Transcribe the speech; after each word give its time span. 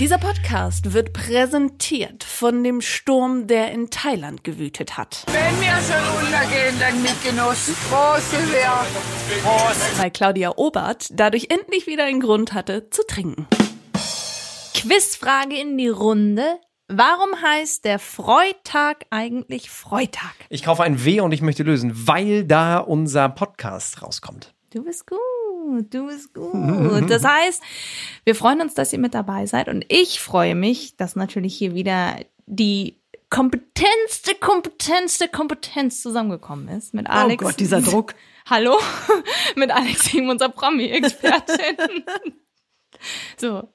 Dieser 0.00 0.16
Podcast 0.16 0.94
wird 0.94 1.12
präsentiert 1.12 2.24
von 2.24 2.64
dem 2.64 2.80
Sturm, 2.80 3.46
der 3.46 3.70
in 3.70 3.90
Thailand 3.90 4.44
gewütet 4.44 4.96
hat. 4.96 5.26
Wenn 5.26 5.60
wir 5.60 5.74
schon 5.82 6.24
untergehen, 6.24 6.74
dann 6.80 7.02
mit 7.02 7.22
Genuss. 7.22 7.70
Prost, 7.90 8.30
Silvia. 8.30 8.86
Prost. 9.42 10.00
Weil 10.00 10.10
Claudia 10.10 10.56
Obert 10.56 11.08
dadurch 11.12 11.48
endlich 11.50 11.86
wieder 11.86 12.04
einen 12.04 12.20
Grund 12.20 12.54
hatte 12.54 12.88
zu 12.88 13.02
trinken. 13.06 13.46
Quizfrage 14.72 15.60
in 15.60 15.76
die 15.76 15.88
Runde. 15.88 16.46
Warum 16.88 17.42
heißt 17.42 17.84
der 17.84 17.98
Freitag 17.98 19.04
eigentlich 19.10 19.68
Freitag? 19.68 20.32
Ich 20.48 20.62
kaufe 20.62 20.82
ein 20.82 21.04
W 21.04 21.20
und 21.20 21.32
ich 21.32 21.42
möchte 21.42 21.62
lösen, 21.62 21.92
weil 22.08 22.44
da 22.44 22.78
unser 22.78 23.28
Podcast 23.28 24.00
rauskommt. 24.00 24.54
Du 24.72 24.82
bist 24.82 25.06
gut, 25.06 25.18
du 25.90 26.06
bist 26.06 26.34
gut. 26.34 26.54
Das 27.08 27.24
heißt, 27.24 27.62
wir 28.24 28.34
freuen 28.34 28.60
uns, 28.60 28.74
dass 28.74 28.92
ihr 28.92 28.98
mit 28.98 29.14
dabei 29.14 29.46
seid 29.46 29.68
und 29.68 29.84
ich 29.88 30.20
freue 30.20 30.54
mich, 30.54 30.96
dass 30.96 31.16
natürlich 31.16 31.56
hier 31.56 31.74
wieder 31.74 32.16
die 32.46 33.00
kompetenzste, 33.30 34.34
kompetenzste 34.34 35.28
Kompetenz 35.28 36.02
zusammengekommen 36.02 36.68
ist 36.68 36.94
mit 36.94 37.08
Alex. 37.08 37.42
Oh 37.42 37.46
Gott, 37.46 37.60
dieser 37.60 37.80
Druck. 37.80 38.14
Hallo, 38.46 38.76
mit 39.56 39.70
Alex, 39.70 40.12
unser 40.14 40.48
Promi-Expertin. 40.48 42.04
so, 43.36 43.68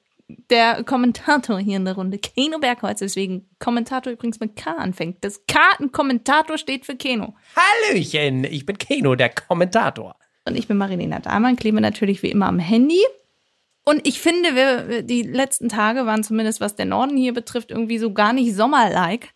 der 0.50 0.84
Kommentator 0.84 1.58
hier 1.58 1.76
in 1.76 1.84
der 1.84 1.94
Runde, 1.94 2.18
Keno 2.18 2.58
Bergholz, 2.58 2.98
deswegen 2.98 3.48
Kommentator 3.58 4.12
übrigens 4.12 4.40
mit 4.40 4.56
K 4.56 4.72
anfängt. 4.72 5.24
Das 5.24 5.46
K 5.46 5.58
ein 5.78 5.92
Kommentator 5.92 6.58
steht 6.58 6.84
für 6.84 6.96
Keno. 6.96 7.36
Hallöchen, 7.56 8.44
ich 8.44 8.66
bin 8.66 8.76
Keno, 8.76 9.14
der 9.14 9.30
Kommentator. 9.30 10.16
Und 10.46 10.56
ich 10.56 10.68
bin 10.68 10.76
Marilena 10.76 11.18
Dahlmann, 11.18 11.56
klebe 11.56 11.80
natürlich 11.80 12.22
wie 12.22 12.30
immer 12.30 12.46
am 12.46 12.58
Handy. 12.58 13.02
Und 13.84 14.06
ich 14.06 14.20
finde, 14.20 14.54
wir, 14.54 15.02
die 15.02 15.22
letzten 15.22 15.68
Tage 15.68 16.06
waren 16.06 16.24
zumindest, 16.24 16.60
was 16.60 16.74
der 16.74 16.86
Norden 16.86 17.16
hier 17.16 17.32
betrifft, 17.32 17.70
irgendwie 17.70 17.98
so 17.98 18.12
gar 18.12 18.32
nicht 18.32 18.54
sommerlike. 18.54 19.28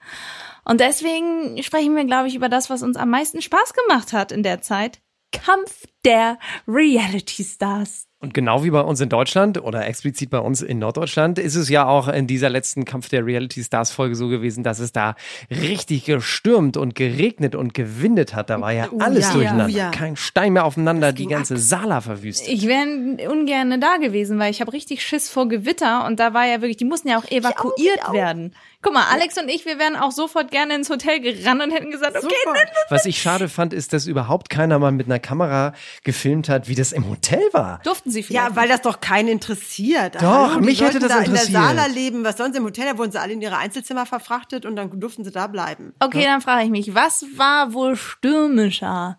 Und 0.65 0.81
deswegen 0.81 1.63
sprechen 1.63 1.95
wir, 1.95 2.05
glaube 2.05 2.29
ich, 2.29 2.35
über 2.35 2.49
das, 2.49 2.71
was 2.71 2.83
uns 2.83 2.97
am 2.97 3.11
meisten 3.11 3.43
Spaß 3.43 3.75
gemacht 3.75 4.13
hat 4.13 4.33
in 4.33 4.43
der 4.43 4.61
Zeit. 4.61 5.01
Kampf 5.33 5.87
der 6.05 6.39
Reality 6.67 7.45
Stars. 7.45 8.10
Und 8.23 8.35
genau 8.35 8.63
wie 8.65 8.71
bei 8.71 8.83
uns 8.83 9.01
in 9.01 9.09
Deutschland 9.09 9.63
oder 9.63 9.87
explizit 9.87 10.29
bei 10.29 10.41
uns 10.41 10.61
in 10.61 10.79
Norddeutschland 10.79 11.39
ist 11.39 11.55
es 11.55 11.71
ja 11.71 11.87
auch 11.87 12.07
in 12.07 12.27
dieser 12.27 12.51
letzten 12.51 12.85
Kampf 12.85 13.09
der 13.09 13.25
Reality 13.25 13.65
Stars 13.65 13.93
Folge 13.93 14.15
so 14.15 14.29
gewesen, 14.29 14.63
dass 14.63 14.79
es 14.79 14.93
da 14.93 15.15
richtig 15.51 16.05
gestürmt 16.05 16.77
und 16.77 16.95
geregnet 16.95 17.55
und 17.55 17.73
gewindet 17.73 18.35
hat. 18.35 18.51
Da 18.51 18.61
war 18.61 18.73
ja 18.73 18.89
Oh, 18.93 18.99
alles 18.99 19.29
ja, 19.29 19.33
durcheinander. 19.33 19.65
oh, 19.75 19.77
ja. 19.79 19.91
Kein 19.91 20.17
Stein 20.17 20.53
mehr 20.53 20.67
aufeinander, 20.67 21.13
die 21.15 21.29
ganze 21.29 21.55
ab. 21.55 21.61
Sala 21.61 22.01
verwüstet. 22.03 22.49
Ich 22.53 22.67
wäre 22.67 22.85
ungern 23.31 23.81
da 23.81 23.97
gewesen, 23.97 24.39
weil 24.39 24.51
ich 24.51 24.61
habe 24.61 24.75
richtig 24.75 25.03
Schiss 25.03 25.31
vor 25.31 25.49
Gewitter 25.49 26.05
und 26.07 26.21
da 26.21 26.35
war 26.35 26.45
ja 26.47 26.61
wirklich, 26.61 26.77
die 26.77 26.85
mussten 26.85 27.09
ja 27.09 27.19
auch 27.19 27.31
evakuiert 27.31 28.13
werden. 28.13 28.53
Guck 28.83 28.95
mal, 28.95 29.05
Alex 29.11 29.37
und 29.37 29.51
ich, 29.51 29.67
wir 29.67 29.79
wären 29.79 29.95
auch 29.95 30.11
sofort 30.11 30.51
gerne 30.51 30.75
ins 30.75 30.89
Hotel 30.89 31.21
gerannt 31.21 31.63
und 31.63 31.71
hätten 31.71 31.91
gesagt, 31.91 32.17
okay, 32.17 32.35
Super. 32.45 32.59
nimm 32.59 32.75
Was 32.89 33.05
ich 33.05 33.21
schade 33.21 33.51
fand, 33.51 33.75
ist, 33.75 33.93
dass 33.93 34.07
überhaupt 34.07 34.49
keiner 34.49 34.79
mal 34.79 34.91
mit 34.91 35.07
einer 35.07 35.19
Kamera 35.19 35.75
gefilmt 36.03 36.49
hat, 36.49 36.67
wie 36.67 36.75
das 36.75 36.93
im 36.93 37.07
Hotel 37.09 37.43
war. 37.53 37.81
Durften 37.85 38.11
sie 38.11 38.23
vielleicht. 38.23 38.49
Ja, 38.49 38.57
weil 38.57 38.69
das 38.69 38.81
doch 38.81 39.01
keinen 39.01 39.29
interessiert. 39.29 40.15
Doch, 40.23 40.57
die 40.57 40.65
mich 40.65 40.81
hätte 40.81 40.93
sollten 40.93 41.09
das 41.09 41.13
da 41.13 41.19
interessiert. 41.19 41.49
in 41.49 41.53
der 41.53 41.63
Sala 41.63 41.87
leben, 41.87 42.25
was 42.25 42.39
sonst 42.39 42.57
im 42.57 42.65
Hotel, 42.65 42.87
da 42.87 42.97
wurden 42.97 43.13
sie 43.13 43.21
alle 43.21 43.35
in 43.35 43.43
ihre 43.43 43.59
Einzelzimmer 43.59 44.07
verfrachtet 44.07 44.65
und 44.65 44.77
dann 44.77 44.99
durften 44.99 45.25
sie 45.25 45.31
da 45.31 45.47
bleiben. 45.47 45.93
Okay, 46.01 46.25
dann 46.25 46.41
frage 46.41 46.65
ich 46.65 46.71
mich, 46.71 46.95
was 46.95 47.27
war 47.37 47.75
wohl 47.75 47.97
stürmischer? 47.97 49.19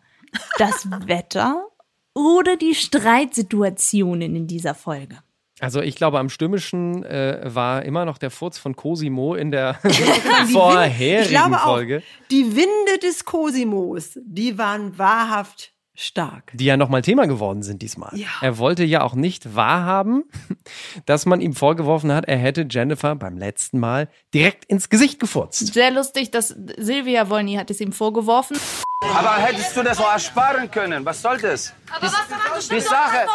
Das 0.58 0.88
Wetter 1.06 1.68
oder 2.16 2.58
die 2.58 2.74
Streitsituationen 2.74 4.36
in 4.36 4.48
dieser 4.48 4.74
Folge? 4.74 5.20
Also 5.62 5.82
ich 5.82 5.96
glaube, 5.96 6.20
am 6.20 6.30
stürmischen 6.30 7.04
äh, 7.04 7.42
war 7.44 7.84
immer 7.84 8.04
noch 8.06 8.18
der 8.18 8.32
Furz 8.32 8.58
von 8.58 8.76
Cosimo 8.76 9.36
in 9.36 9.52
der 9.52 9.76
vorherigen 10.52 11.24
ich 11.24 11.30
glaube 11.30 11.58
auch, 11.58 11.66
Folge, 11.66 12.04
die 12.32 12.56
Winde 12.56 13.00
des 13.04 13.26
Cosimos, 13.26 14.20
die 14.26 14.58
waren 14.58 14.98
wahrhaft 14.98 15.74
stark. 15.94 16.52
die 16.56 16.66
ja 16.66 16.78
nochmal 16.78 17.04
Thema 17.04 17.28
geworden 17.28 17.62
sind 17.62 17.82
diesmal. 17.82 18.18
Ja. 18.18 18.28
Er 18.42 18.58
wollte 18.58 18.84
ja 18.84 19.04
auch 19.04 19.14
nicht 19.14 19.56
wahrhaben, 19.56 20.24
dass 21.06 21.28
man 21.28 21.42
ihm 21.42 21.54
vorgeworfen 21.54 22.12
hat, 22.12 22.26
er 22.26 22.38
hätte 22.38 22.66
Jennifer 22.68 23.16
beim 23.16 23.38
letzten 23.38 23.80
Mal 23.80 24.10
direkt 24.34 24.66
ins 24.66 24.90
Gesicht 24.90 25.20
gefurzt. 25.20 25.74
Sehr 25.74 25.92
lustig, 25.92 26.32
dass 26.32 26.56
Silvia 26.78 27.30
Wolny 27.30 27.54
hat 27.56 27.70
es 27.70 27.80
ihm 27.82 27.92
vorgeworfen. 27.92 28.58
Aber 29.04 29.36
hättest 29.38 29.76
du 29.76 29.82
das 29.84 29.98
auch 30.00 30.12
ersparen 30.14 30.70
können? 30.70 31.04
Was 31.04 31.22
soll 31.22 31.38
das? 31.40 31.74
Aber 31.92 32.06
was 32.06 32.14
hat 32.16 32.28
das 32.56 32.68
Die 32.68 32.80
Sache, 32.80 33.28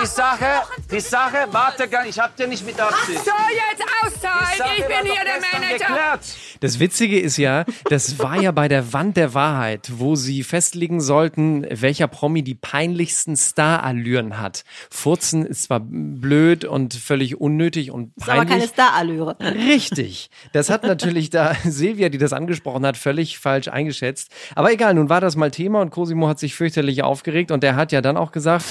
die 0.00 0.06
Sache, 0.06 0.62
die 0.90 1.00
Sache, 1.00 1.46
warte 1.50 1.88
ich 2.06 2.18
hab 2.18 2.36
dir 2.36 2.46
nicht 2.46 2.64
mit 2.64 2.78
Absicht. 2.78 3.24
So, 3.24 3.30
jetzt 3.32 3.82
Die 3.82 4.02
auszahlen. 4.02 4.72
Ich 4.76 4.86
bin 4.86 5.12
hier 5.12 5.24
der 5.24 5.40
Manager. 5.40 5.78
geklärt. 5.86 6.20
Das 6.66 6.80
Witzige 6.80 7.20
ist 7.20 7.36
ja, 7.36 7.64
das 7.84 8.18
war 8.18 8.40
ja 8.42 8.50
bei 8.50 8.66
der 8.66 8.92
Wand 8.92 9.16
der 9.16 9.34
Wahrheit, 9.34 9.88
wo 9.98 10.16
sie 10.16 10.42
festlegen 10.42 11.00
sollten, 11.00 11.64
welcher 11.70 12.08
Promi 12.08 12.42
die 12.42 12.56
peinlichsten 12.56 13.36
Starallüren 13.36 14.40
hat. 14.40 14.64
Furzen 14.90 15.46
ist 15.46 15.62
zwar 15.62 15.78
blöd 15.80 16.64
und 16.64 16.94
völlig 16.94 17.40
unnötig 17.40 17.92
und 17.92 18.12
Das 18.16 18.24
ist 18.26 18.30
aber 18.32 18.38
peinlich. 18.46 18.58
keine 18.58 18.68
Starallüre. 18.68 19.36
Richtig. 19.40 20.28
Das 20.52 20.68
hat 20.68 20.82
natürlich 20.82 21.30
da 21.30 21.54
Silvia, 21.64 22.08
die 22.08 22.18
das 22.18 22.32
angesprochen 22.32 22.84
hat, 22.84 22.96
völlig 22.96 23.38
falsch 23.38 23.68
eingeschätzt. 23.68 24.32
Aber 24.56 24.72
egal, 24.72 24.94
nun 24.94 25.08
war 25.08 25.20
das 25.20 25.36
mal 25.36 25.52
Thema 25.52 25.80
und 25.80 25.90
Cosimo 25.90 26.26
hat 26.26 26.40
sich 26.40 26.56
fürchterlich 26.56 27.04
aufgeregt 27.04 27.52
und 27.52 27.62
der 27.62 27.76
hat 27.76 27.92
ja 27.92 28.00
dann 28.00 28.16
auch 28.16 28.32
gesagt, 28.32 28.64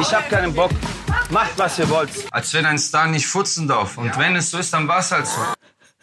Ich 0.00 0.14
hab 0.14 0.30
keinen 0.30 0.54
Bock. 0.54 0.70
Macht, 1.30 1.52
was 1.56 1.78
ihr 1.80 1.90
wollt. 1.90 2.10
Als 2.30 2.54
wenn 2.54 2.66
ein 2.66 2.78
Star 2.78 3.08
nicht 3.08 3.26
futzen 3.26 3.66
darf. 3.66 3.98
Und 3.98 4.16
wenn 4.18 4.36
es 4.36 4.50
so 4.50 4.58
ist, 4.58 4.72
dann 4.72 4.86
war's 4.86 5.10
halt 5.10 5.26
so. 5.26 5.40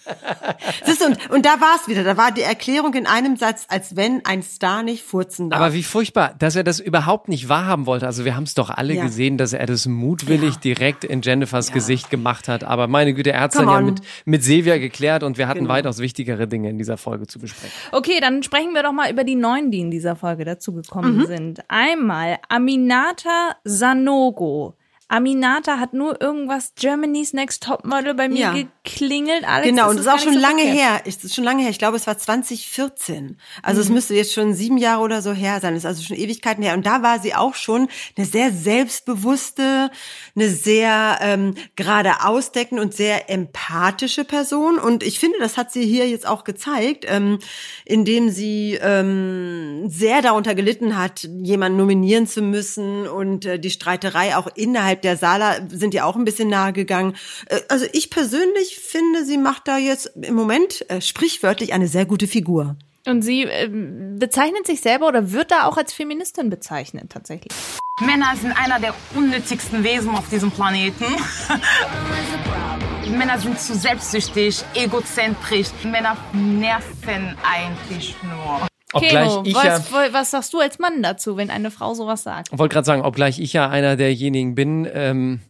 Siehst 0.85 1.01
du, 1.01 1.05
und, 1.07 1.29
und 1.29 1.45
da 1.45 1.59
war 1.61 1.75
es 1.81 1.87
wieder. 1.87 2.03
Da 2.03 2.17
war 2.17 2.31
die 2.31 2.41
Erklärung 2.41 2.93
in 2.93 3.05
einem 3.07 3.35
Satz, 3.35 3.65
als 3.69 3.95
wenn 3.95 4.25
ein 4.25 4.43
Star 4.43 4.83
nicht 4.83 5.03
furzen 5.03 5.49
darf. 5.49 5.59
aber 5.59 5.73
wie 5.73 5.83
furchtbar, 5.83 6.35
dass 6.39 6.55
er 6.55 6.63
das 6.63 6.79
überhaupt 6.79 7.27
nicht 7.29 7.49
wahrhaben 7.49 7.85
wollte. 7.85 8.05
Also 8.05 8.25
wir 8.25 8.35
haben 8.35 8.43
es 8.43 8.53
doch 8.53 8.69
alle 8.69 8.93
Ja. 8.93 9.03
gesehen, 9.03 9.37
dass 9.37 9.53
er 9.53 9.65
das 9.65 9.85
mutwillig 9.85 10.57
direkt 10.57 11.03
in 11.03 11.21
Jennifers 11.21 11.71
Gesicht 11.71 12.09
gemacht 12.09 12.47
hat. 12.47 12.63
Aber 12.63 12.87
meine 12.87 13.13
Güte, 13.13 13.31
er 13.31 13.41
hat 13.41 13.51
es 13.51 13.57
dann 13.57 13.67
ja 13.69 13.81
mit, 13.81 14.01
mit 14.25 14.43
Silvia 14.43 14.77
geklärt 14.77 15.23
und 15.23 15.37
wir 15.37 15.47
hatten 15.47 15.59
Genau. 15.59 15.69
weitaus 15.73 15.99
wichtigere 15.99 16.47
Dinge 16.47 16.69
in 16.69 16.77
dieser 16.77 16.97
Folge 16.97 17.27
zu 17.27 17.39
besprechen. 17.39 17.73
Okay, 17.91 18.19
dann 18.21 18.43
sprechen 18.43 18.73
wir 18.73 18.83
doch 18.83 18.91
mal 18.93 19.11
über 19.11 19.23
die 19.23 19.35
neuen, 19.35 19.71
die 19.71 19.79
in 19.79 19.91
dieser 19.91 20.15
Folge 20.15 20.45
dazugekommen 20.45 21.17
Mhm. 21.17 21.25
sind. 21.25 21.59
Einmal 21.67 22.37
Aminata 22.49 23.55
Sanogo. 23.63 24.75
Aminata 25.09 25.79
hat 25.79 25.93
nur 25.93 26.21
irgendwas 26.21 26.73
Germany's 26.75 27.33
Next 27.33 27.63
Topmodel 27.63 28.13
bei 28.13 28.29
mir 28.29 28.37
Ja. 28.39 28.53
geklingelt. 28.53 29.43
Alex, 29.45 29.67
Genau, 29.67 29.89
und 29.89 29.97
das 29.97 30.05
ist 30.05 30.11
auch 30.11 30.19
schon 30.19 30.33
so 30.35 30.39
lange 30.39 30.61
verkehrt. 30.61 30.77
her. 30.77 31.01
Ist 31.05 31.23
das 31.23 31.33
schon 31.35 31.43
lange 31.43 31.61
her? 31.63 31.71
Ich 31.71 31.79
glaube, 31.79 31.97
es 31.97 32.05
war 32.07 32.17
2014. 32.17 33.37
Also 33.63 33.79
Mhm. 33.79 33.83
es 33.85 33.89
müsste 33.89 34.13
jetzt 34.15 34.33
schon 34.33 34.53
sieben 34.53 34.77
Jahre 34.77 35.01
oder 35.01 35.21
so 35.21 35.33
her 35.33 35.59
sein. 35.61 35.73
Das 35.73 35.83
ist 35.83 35.87
also 35.87 36.03
schon 36.03 36.15
Ewigkeiten 36.15 36.63
her. 36.63 36.75
Und 36.75 36.85
da 36.85 37.01
war 37.01 37.19
sie 37.19 37.33
auch 37.33 37.55
schon 37.55 37.87
eine 38.15 38.25
sehr 38.25 38.51
selbstbewusste, 38.51 39.89
eine 40.35 40.49
sehr 40.49 41.17
ähm, 41.21 41.55
gerade 41.75 42.23
ausdeckende 42.25 42.81
und 42.83 42.93
sehr 42.93 43.29
empathische 43.29 44.23
Person. 44.25 44.77
Und 44.77 45.03
ich 45.03 45.19
finde, 45.19 45.37
das 45.39 45.57
hat 45.57 45.71
sie 45.71 45.85
hier 45.85 46.07
jetzt 46.07 46.27
auch 46.27 46.43
gezeigt, 46.43 47.05
ähm, 47.07 47.39
indem 47.85 48.29
sie 48.29 48.77
ähm, 48.81 49.89
sehr 49.89 50.21
darunter 50.21 50.53
gelitten 50.55 50.97
hat, 50.97 51.27
jemanden 51.41 51.77
nominieren 51.79 52.27
zu 52.27 52.41
müssen 52.41 53.07
und 53.07 53.45
äh, 53.45 53.59
die 53.59 53.71
Streiterei 53.71 54.37
auch 54.37 54.47
innerhalb 54.55 54.98
der 55.03 55.17
Sala 55.17 55.57
sind 55.69 55.93
ja 55.93 56.05
auch 56.05 56.15
ein 56.15 56.25
bisschen 56.25 56.49
nahe 56.49 56.73
gegangen. 56.73 57.15
Äh, 57.47 57.59
also 57.69 57.85
ich 57.93 58.09
persönlich 58.09 58.79
finde, 58.79 59.25
sie 59.25 59.37
macht 59.37 59.67
da 59.67 59.77
jetzt 59.77 60.11
im 60.21 60.35
Moment 60.35 60.89
äh, 60.89 61.01
sprichwörtlich 61.01 61.73
eine 61.73 61.87
sehr 61.87 62.05
gute 62.05 62.27
Figur. 62.27 62.75
Und 63.05 63.21
sie 63.21 63.43
ähm, 63.43 64.17
bezeichnet 64.19 64.67
sich 64.67 64.81
selber 64.81 65.07
oder 65.07 65.31
wird 65.31 65.51
da 65.51 65.65
auch 65.65 65.77
als 65.77 65.93
Feministin 65.93 66.49
bezeichnet 66.49 67.09
tatsächlich. 67.09 67.53
Männer 68.01 68.35
sind 68.35 68.53
einer 68.53 68.79
der 68.79 68.93
unnötigsten 69.15 69.83
Wesen 69.83 70.11
auf 70.11 70.29
diesem 70.29 70.51
Planeten. 70.51 71.05
Männer 73.09 73.39
sind 73.39 73.59
zu 73.59 73.75
selbstsüchtig, 73.75 74.63
egozentrisch. 74.73 75.69
Männer 75.83 76.15
nerven 76.33 77.35
eigentlich 77.43 78.15
nur. 78.23 78.68
Obgleich 78.91 79.29
Keno, 79.29 79.43
ich 79.45 79.53
was, 79.53 79.91
ja, 79.91 80.13
was 80.13 80.31
sagst 80.31 80.51
du 80.53 80.59
als 80.59 80.79
Mann 80.79 81.03
dazu, 81.03 81.37
wenn 81.37 81.51
eine 81.51 81.69
Frau 81.69 81.93
sowas 81.93 82.23
sagt? 82.23 82.49
wollte 82.57 82.73
gerade 82.73 82.85
sagen, 82.85 83.03
obgleich 83.03 83.39
ich 83.39 83.53
ja 83.53 83.69
einer 83.69 83.95
derjenigen 83.95 84.55
bin, 84.55 84.87
ähm, 84.91 85.41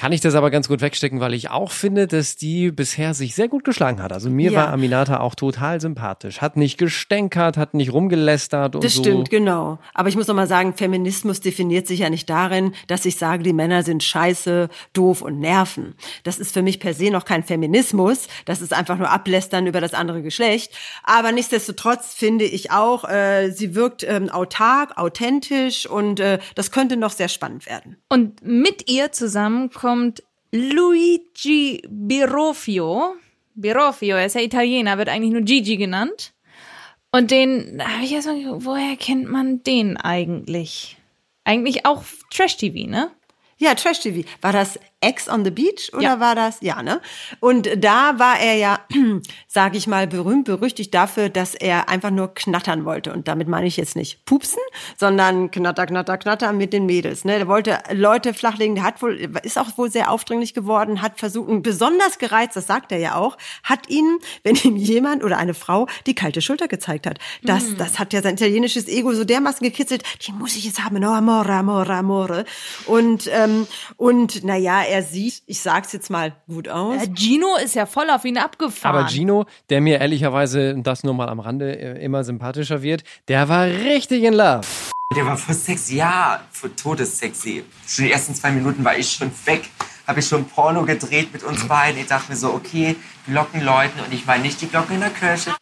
kann 0.00 0.12
ich 0.12 0.22
das 0.22 0.34
aber 0.34 0.50
ganz 0.50 0.66
gut 0.66 0.80
wegstecken, 0.80 1.20
weil 1.20 1.34
ich 1.34 1.50
auch 1.50 1.72
finde, 1.72 2.06
dass 2.06 2.34
die 2.34 2.70
bisher 2.72 3.12
sich 3.12 3.34
sehr 3.34 3.48
gut 3.48 3.64
geschlagen 3.64 4.02
hat. 4.02 4.14
Also 4.14 4.30
mir 4.30 4.50
Ja. 4.50 4.60
war 4.60 4.68
Aminata 4.72 5.20
auch 5.20 5.34
total 5.34 5.78
sympathisch. 5.78 6.40
Hat 6.40 6.56
nicht 6.56 6.78
gestänkert, 6.78 7.58
hat 7.58 7.74
nicht 7.74 7.92
rumgelästert 7.92 8.76
und 8.76 8.82
Das 8.82 8.94
so. 8.94 9.02
stimmt, 9.02 9.28
genau. 9.28 9.78
Aber 9.92 10.08
ich 10.08 10.16
muss 10.16 10.26
noch 10.26 10.34
mal 10.34 10.46
sagen, 10.46 10.72
Feminismus 10.74 11.40
definiert 11.42 11.86
sich 11.86 11.98
ja 12.00 12.08
nicht 12.08 12.30
darin, 12.30 12.72
dass 12.86 13.04
ich 13.04 13.16
sage, 13.16 13.42
die 13.42 13.52
Männer 13.52 13.82
sind 13.82 14.02
scheiße, 14.02 14.70
doof 14.94 15.20
und 15.20 15.38
nerven. 15.38 15.94
Das 16.24 16.38
ist 16.38 16.54
für 16.54 16.62
mich 16.62 16.80
per 16.80 16.94
se 16.94 17.10
noch 17.10 17.26
kein 17.26 17.44
Feminismus. 17.44 18.26
Das 18.46 18.62
ist 18.62 18.72
einfach 18.72 18.96
nur 18.96 19.10
Ablästern 19.10 19.66
über 19.66 19.82
das 19.82 19.92
andere 19.92 20.22
Geschlecht. 20.22 20.72
Aber 21.04 21.30
nichtsdestotrotz 21.30 22.14
finde 22.14 22.46
ich 22.46 22.70
auch, 22.70 23.06
äh, 23.06 23.50
sie 23.50 23.74
wirkt 23.74 24.02
ähm, 24.08 24.30
autark, 24.30 24.96
authentisch 24.96 25.84
und 25.84 26.20
äh, 26.20 26.38
das 26.54 26.70
könnte 26.70 26.96
noch 26.96 27.10
sehr 27.10 27.28
spannend 27.28 27.66
werden. 27.66 27.98
Und 28.08 28.42
mit 28.42 28.90
ihr 28.90 29.12
zusammen 29.12 29.68
kommt 29.68 29.89
Luigi 30.52 31.82
Birofio. 31.88 33.14
Birofio, 33.54 34.16
er 34.16 34.26
ist 34.26 34.34
ja 34.34 34.40
Italiener, 34.40 34.98
wird 34.98 35.08
eigentlich 35.08 35.32
nur 35.32 35.42
Gigi 35.42 35.76
genannt. 35.76 36.32
Und 37.12 37.30
den, 37.30 37.82
habe 37.82 38.04
ich 38.04 38.12
erst 38.12 38.28
mal 38.28 38.38
geguckt, 38.38 38.64
woher 38.64 38.96
kennt 38.96 39.28
man 39.28 39.62
den 39.62 39.96
eigentlich? 39.96 40.96
Eigentlich 41.44 41.84
auch 41.84 42.04
Trash-TV, 42.30 42.88
ne? 42.88 43.10
Ja, 43.58 43.74
Trash 43.74 44.00
TV. 44.00 44.26
War 44.40 44.52
das 44.52 44.78
Ex 45.00 45.28
on 45.28 45.44
the 45.44 45.50
Beach 45.50 45.90
oder 45.92 46.02
Ja. 46.02 46.20
war 46.20 46.34
das? 46.34 46.58
Ja, 46.60 46.82
ne? 46.82 47.00
Und 47.40 47.68
da 47.78 48.18
war 48.18 48.38
er 48.38 48.54
ja, 48.56 48.80
sage 49.48 49.78
ich 49.78 49.86
mal, 49.86 50.06
berühmt, 50.06 50.44
berüchtigt 50.44 50.92
dafür, 50.92 51.28
dass 51.30 51.54
er 51.54 51.88
einfach 51.88 52.10
nur 52.10 52.34
knattern 52.34 52.84
wollte. 52.84 53.12
Und 53.12 53.26
damit 53.26 53.48
meine 53.48 53.66
ich 53.66 53.76
jetzt 53.78 53.96
nicht 53.96 54.24
pupsen, 54.26 54.60
sondern 54.98 55.50
knatter, 55.50 55.86
knatter, 55.86 56.18
knatter 56.18 56.52
mit 56.52 56.72
den 56.72 56.84
Mädels. 56.86 57.24
Ne? 57.24 57.38
Der 57.38 57.48
wollte 57.48 57.78
Leute 57.92 58.34
flachlegen, 58.34 58.74
der 58.74 58.84
hat 58.84 59.00
wohl, 59.00 59.30
ist 59.42 59.58
auch 59.58 59.78
wohl 59.78 59.90
sehr 59.90 60.10
aufdringlich 60.10 60.52
geworden, 60.52 61.00
hat 61.00 61.18
versucht, 61.18 61.48
und 61.48 61.62
besonders 61.62 62.18
gereizt, 62.18 62.56
das 62.56 62.66
sagt 62.66 62.92
er 62.92 62.98
ja 62.98 63.14
auch, 63.14 63.38
hat 63.62 63.88
ihn, 63.88 64.18
wenn 64.42 64.56
ihm 64.56 64.76
jemand 64.76 65.24
oder 65.24 65.38
eine 65.38 65.54
Frau 65.54 65.86
die 66.06 66.14
kalte 66.14 66.42
Schulter 66.42 66.68
gezeigt 66.68 67.06
hat. 67.06 67.18
Das, 67.42 67.74
das 67.76 67.98
hat 67.98 68.12
ja 68.12 68.20
sein 68.20 68.34
italienisches 68.34 68.86
Ego 68.88 69.12
so 69.14 69.24
dermaßen 69.24 69.64
gekitzelt, 69.64 70.02
die 70.26 70.32
muss 70.32 70.56
ich 70.56 70.64
jetzt 70.66 70.84
haben, 70.84 71.00
no 71.00 71.10
amore, 71.12 71.52
amore, 71.52 71.94
amore. 71.94 72.44
Und, 72.86 73.30
ähm, 73.32 73.66
und 73.96 74.44
naja, 74.44 74.82
er 74.90 75.02
sieht, 75.02 75.42
ich 75.46 75.60
sag's 75.60 75.92
jetzt 75.92 76.10
mal 76.10 76.34
gut 76.48 76.68
aus. 76.68 77.02
Äh, 77.02 77.08
Gino 77.14 77.56
ist 77.62 77.74
ja 77.74 77.86
voll 77.86 78.10
auf 78.10 78.24
ihn 78.24 78.36
abgefahren. 78.36 78.96
Aber 78.96 79.08
Gino, 79.08 79.46
der 79.70 79.80
mir 79.80 80.00
ehrlicherweise, 80.00 80.74
das 80.82 81.04
nur 81.04 81.14
mal 81.14 81.28
am 81.28 81.40
Rande, 81.40 81.78
äh, 81.78 82.04
immer 82.04 82.24
sympathischer 82.24 82.82
wird, 82.82 83.04
der 83.28 83.48
war 83.48 83.66
richtig 83.66 84.24
in 84.24 84.34
Love. 84.34 84.66
Der 85.16 85.26
war 85.26 85.36
voll 85.36 85.54
sexy, 85.54 85.96
ja, 85.96 86.40
voll 86.50 86.70
todessexy. 86.70 87.64
Schon 87.86 88.04
die 88.04 88.12
ersten 88.12 88.34
zwei 88.34 88.50
Minuten 88.50 88.84
war 88.84 88.96
ich 88.96 89.10
schon 89.10 89.30
weg, 89.44 89.68
habe 90.06 90.20
ich 90.20 90.26
schon 90.26 90.44
Porno 90.44 90.84
gedreht 90.84 91.32
mit 91.32 91.42
uns 91.42 91.66
beiden. 91.66 92.00
Ich 92.00 92.06
dachte 92.06 92.30
mir 92.30 92.36
so, 92.36 92.52
okay, 92.52 92.96
Glocken 93.26 93.60
läuten 93.60 94.00
und 94.00 94.12
ich 94.12 94.26
meine 94.26 94.42
nicht 94.42 94.60
die 94.60 94.68
Glocken 94.68 94.96
in 94.96 95.00
der 95.00 95.10
Kirche. 95.10 95.52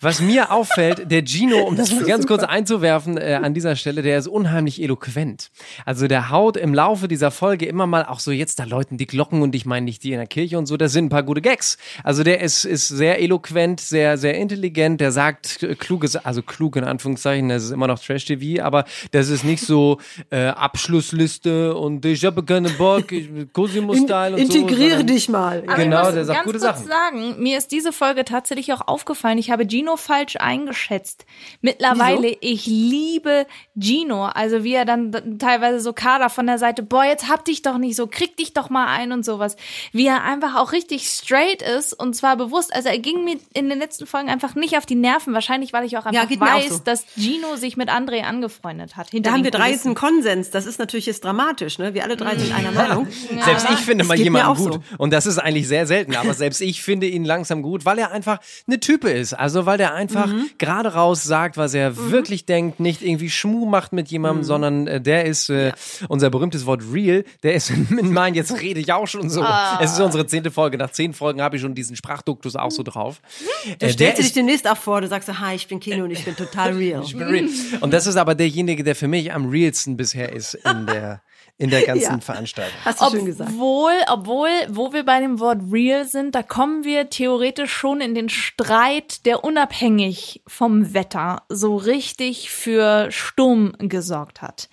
Was 0.00 0.20
mir 0.20 0.52
auffällt, 0.52 1.10
der 1.10 1.22
Gino, 1.26 1.58
um 1.64 1.76
das 1.76 1.92
mal 1.92 2.04
ganz 2.04 2.26
kurz 2.26 2.42
einzuwerfen 2.42 3.16
äh, 3.16 3.38
an 3.42 3.54
dieser 3.54 3.76
Stelle, 3.76 4.02
der 4.02 4.18
ist 4.18 4.26
unheimlich 4.28 4.82
eloquent. 4.82 5.50
Also 5.84 6.06
der 6.08 6.30
haut 6.30 6.56
im 6.56 6.74
Laufe 6.74 7.08
dieser 7.08 7.30
Folge 7.30 7.66
immer 7.66 7.86
mal 7.86 8.04
auch 8.04 8.20
so, 8.20 8.30
jetzt 8.30 8.58
da 8.58 8.64
läuten 8.64 8.98
die 8.98 9.06
Glocken 9.06 9.42
und 9.42 9.54
ich 9.54 9.66
meine 9.66 9.84
nicht 9.84 10.02
die 10.02 10.12
in 10.12 10.18
der 10.18 10.26
Kirche 10.26 10.58
und 10.58 10.66
so, 10.66 10.76
das 10.76 10.92
sind 10.92 11.06
ein 11.06 11.08
paar 11.10 11.22
gute 11.22 11.40
Gags. 11.40 11.78
Also 12.04 12.22
der 12.24 12.40
ist, 12.40 12.64
ist 12.64 12.88
sehr 12.88 13.20
eloquent, 13.20 13.80
sehr, 13.80 14.18
sehr 14.18 14.34
intelligent, 14.34 15.00
der 15.00 15.12
sagt 15.12 15.66
kluges, 15.78 16.16
also 16.16 16.42
klug 16.42 16.76
in 16.76 16.84
Anführungszeichen, 16.84 17.48
das 17.48 17.64
ist 17.64 17.70
immer 17.70 17.86
noch 17.86 17.98
Trash-TV, 17.98 18.62
aber 18.62 18.84
das 19.12 19.28
ist 19.28 19.44
nicht 19.44 19.62
so 19.62 19.98
äh, 20.30 20.46
Abschlussliste 20.48 21.74
und 21.76 22.04
ich 22.04 22.24
habe 22.24 22.42
keine 22.44 22.70
Bock, 22.70 23.12
ich- 23.12 23.28
Cosimo-Style 23.52 24.36
und 24.36 24.52
so. 24.52 24.58
Integriere 24.58 25.04
dich 25.04 25.28
mal. 25.28 25.62
Aber 25.66 25.76
Genau, 25.82 25.98
ich 26.00 26.04
muss 26.06 26.14
der 26.14 26.24
sagt 26.24 26.36
ganz 26.38 26.46
gute 26.46 26.58
kurz 26.58 26.78
Sachen. 26.78 26.88
sagen, 26.88 27.42
mir 27.42 27.58
ist 27.58 27.70
diese 27.72 27.92
Folge 27.92 28.24
tatsächlich 28.24 28.72
auch 28.72 28.86
aufgefallen. 28.88 29.38
Ich 29.38 29.50
habe 29.50 29.66
Gino 29.68 29.77
falsch 29.96 30.36
eingeschätzt. 30.36 31.26
Mittlerweile, 31.60 32.36
ich 32.40 32.66
liebe 32.66 33.46
Gino. 33.76 34.26
Also 34.26 34.64
wie 34.64 34.74
er 34.74 34.84
dann 34.84 35.38
teilweise 35.38 35.80
so 35.80 35.92
Kader 35.92 36.30
von 36.30 36.46
der 36.46 36.58
Seite, 36.58 36.82
boah, 36.82 37.04
jetzt 37.04 37.28
hab 37.28 37.44
dich 37.44 37.62
doch 37.62 37.78
nicht 37.78 37.96
so, 37.96 38.06
krieg 38.06 38.36
dich 38.36 38.52
doch 38.52 38.70
mal 38.70 38.86
ein 38.86 39.12
und 39.12 39.24
sowas. 39.24 39.56
Wie 39.92 40.06
er 40.06 40.22
einfach 40.24 40.56
auch 40.56 40.72
richtig 40.72 41.08
straight 41.08 41.62
ist 41.62 41.92
und 41.92 42.14
zwar 42.14 42.36
bewusst. 42.36 42.74
Also 42.74 42.88
er 42.88 42.98
ging 42.98 43.24
mir 43.24 43.38
in 43.54 43.68
den 43.68 43.78
letzten 43.78 44.06
Folgen 44.06 44.28
einfach 44.28 44.54
nicht 44.54 44.76
auf 44.76 44.86
die 44.86 44.94
Nerven. 44.94 45.34
Wahrscheinlich, 45.34 45.72
weil 45.72 45.84
ich 45.84 45.96
auch 45.96 46.06
einfach 46.06 46.28
geht 46.28 46.40
mir 46.40 46.54
auch 46.54 46.58
weiß, 46.58 46.68
so. 46.68 46.78
dass 46.84 47.04
Gino 47.16 47.56
sich 47.56 47.76
mit 47.76 47.88
André 47.88 48.22
angefreundet 48.22 48.96
hat. 48.96 49.10
hinter 49.10 49.30
Da 49.30 49.36
haben 49.36 49.44
wir 49.44 49.50
drei 49.50 49.70
jetzt 49.70 49.86
einen 49.86 49.94
Konsens. 49.94 50.50
Das 50.50 50.66
ist 50.66 50.78
natürlich 50.78 51.06
jetzt 51.06 51.24
dramatisch, 51.24 51.78
ne? 51.78 51.94
Wir 51.94 52.04
alle 52.04 52.16
drei 52.16 52.36
sind 52.36 52.52
einer 52.52 52.70
Meinung. 52.72 53.08
Selbst 53.44 53.66
ich 53.70 53.78
finde 53.80 54.04
mal 54.04 54.18
jemanden 54.18 54.56
gut. 54.56 54.74
so. 54.74 54.82
Und 54.98 55.12
das 55.12 55.26
ist 55.26 55.38
eigentlich 55.38 55.68
sehr 55.68 55.86
selten. 55.86 56.16
Aber 56.16 56.34
selbst 56.34 56.60
ich 56.60 56.82
finde 56.82 57.06
ihn 57.06 57.24
langsam 57.24 57.62
gut, 57.62 57.84
weil 57.84 57.98
er 57.98 58.10
einfach 58.10 58.38
eine 58.66 58.80
Type 58.80 59.10
ist. 59.10 59.34
Also 59.34 59.66
weil 59.68 59.78
der 59.78 59.94
einfach 59.94 60.26
Mhm. 60.26 60.48
gerade 60.58 60.94
raus 60.94 61.22
sagt, 61.22 61.56
was 61.58 61.74
er 61.74 62.10
wirklich 62.10 62.46
denkt, 62.46 62.80
nicht 62.80 63.02
irgendwie 63.02 63.28
Schmuh 63.30 63.66
macht 63.66 63.92
mit 63.92 64.06
Mhm. 64.06 64.10
jemandem, 64.12 64.44
sondern 64.44 64.86
äh, 64.86 65.00
der 65.00 65.26
ist 65.26 65.50
äh, 65.50 65.72
unser 66.08 66.30
berühmtes 66.30 66.64
Wort 66.66 66.82
real. 66.92 67.24
Der 67.42 67.54
ist 67.54 67.70
in 67.70 68.12
meinen, 68.12 68.34
jetzt 68.34 68.60
rede 68.60 68.80
ich 68.80 68.92
auch 68.92 69.06
schon 69.06 69.28
so. 69.30 69.42
Ah. 69.42 69.78
Es 69.82 69.92
ist 69.92 70.00
unsere 70.00 70.26
zehnte 70.26 70.50
Folge. 70.50 70.78
Nach 70.78 70.90
zehn 70.90 71.12
Folgen 71.12 71.42
habe 71.42 71.56
ich 71.56 71.62
schon 71.62 71.74
diesen 71.74 71.94
Sprachduktus 71.94 72.56
auch 72.56 72.70
so 72.70 72.82
drauf. 72.82 73.20
Du 73.64 73.70
Äh, 73.70 73.76
der 73.76 73.88
stellst 73.90 74.18
du 74.18 74.22
dich 74.22 74.32
demnächst 74.32 74.66
auch 74.68 74.76
vor, 74.78 75.00
du 75.02 75.06
sagst 75.08 75.26
so, 75.28 75.38
hi, 75.38 75.54
ich 75.54 75.68
bin 75.68 75.78
Kino 75.80 76.04
und 76.04 76.10
ich 76.10 76.24
bin 76.24 76.34
total 76.34 76.72
real. 76.72 77.02
ich 77.04 77.16
bin 77.16 77.28
real. 77.28 77.48
Und 77.80 77.92
das 77.92 78.06
ist 78.06 78.16
aber 78.16 78.34
derjenige, 78.34 78.82
der 78.82 78.96
für 78.96 79.08
mich 79.08 79.32
am 79.32 79.50
realsten 79.50 79.96
bisher 79.96 80.32
ist 80.32 80.54
in 80.54 80.86
der, 80.86 81.20
in 81.58 81.70
der 81.70 81.82
ganzen 81.82 82.02
Ja. 82.02 82.20
Veranstaltung. 82.20 82.78
Hast 82.84 83.02
du 83.02 83.10
schön 83.10 83.26
gesagt. 83.26 83.50
Obwohl, 83.52 83.92
obwohl, 84.08 84.48
wo 84.68 84.92
wir 84.92 85.04
bei 85.04 85.18
dem 85.20 85.40
Wort 85.40 85.58
real 85.72 86.06
sind, 86.06 86.36
da 86.36 86.44
kommen 86.44 86.84
wir 86.84 87.10
theoretisch 87.10 87.72
schon 87.72 88.00
in 88.00 88.14
den 88.14 88.28
Streit, 88.28 89.26
der 89.26 89.42
unabhängig 89.42 90.42
vom 90.46 90.94
Wetter 90.94 91.42
so 91.48 91.74
richtig 91.74 92.50
für 92.50 93.10
Sturm 93.10 93.72
gesorgt 93.78 94.40
hat. 94.40 94.68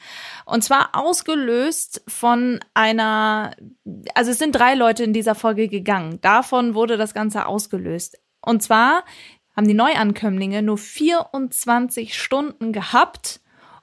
Und 0.46 0.64
zwar 0.64 0.90
ausgelöst 0.94 2.04
von 2.08 2.60
einer, 2.76 3.56
also 4.14 4.30
es 4.30 4.38
sind 4.38 4.54
drei 4.54 4.76
Leute 4.76 5.04
in 5.04 5.14
dieser 5.14 5.34
Folge 5.34 5.68
gegangen. 5.68 6.22
Davon 6.22 6.76
wurde 6.76 6.98
das 6.98 7.16
Ganze 7.16 7.48
ausgelöst. 7.48 8.20
Und 8.42 8.62
zwar 8.62 9.04
haben 9.56 9.68
die 9.68 9.74
Neuankömmlinge 9.74 10.62
nur 10.62 10.78
24 10.78 12.16
Stunden 12.16 12.74
gehabt, 12.74 13.40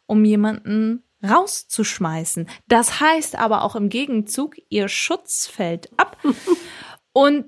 um 0.06 0.25
jemanden 0.25 1.02
rauszuschmeißen. 1.22 2.48
Das 2.69 3.00
heißt 3.00 3.36
aber 3.36 3.62
auch 3.62 3.76
im 3.76 3.88
Gegenzug, 3.88 4.56
ihr 4.69 4.88
Schutz 4.88 5.46
fällt 5.46 5.90
ab. 5.98 6.16
Und 7.12 7.46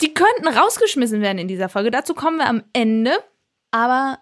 die 0.00 0.14
könnten 0.14 0.48
rausgeschmissen 0.48 1.20
werden 1.20 1.38
in 1.38 1.48
dieser 1.48 1.68
Folge. 1.68 1.90
Dazu 1.90 2.14
kommen 2.14 2.38
wir 2.38 2.46
am 2.46 2.62
Ende. 2.72 3.12
Aber 3.70 4.18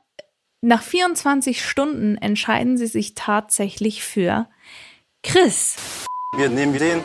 nach 0.60 0.82
24 0.82 1.64
Stunden 1.64 2.16
entscheiden 2.16 2.76
sie 2.76 2.86
sich 2.86 3.14
tatsächlich 3.14 4.02
für 4.02 4.48
Chris. 5.22 5.76
Wir 6.36 6.48
nehmen 6.48 6.76
den, 6.78 7.02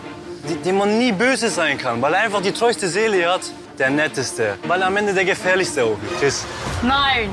dem 0.65 0.77
man 0.77 0.97
nie 0.97 1.11
böse 1.11 1.49
sein 1.49 1.77
kann, 1.77 2.01
weil 2.01 2.13
er 2.13 2.21
einfach 2.21 2.41
die 2.41 2.51
treueste 2.51 2.87
Seele 2.87 3.31
hat, 3.31 3.41
der 3.77 3.89
netteste, 3.89 4.57
weil 4.67 4.81
er 4.81 4.87
am 4.87 4.97
Ende 4.97 5.13
der 5.13 5.25
gefährlichste 5.25 5.83
auch 5.83 5.97
ist. 6.03 6.19
Chris. 6.19 6.45
Nein. 6.83 7.29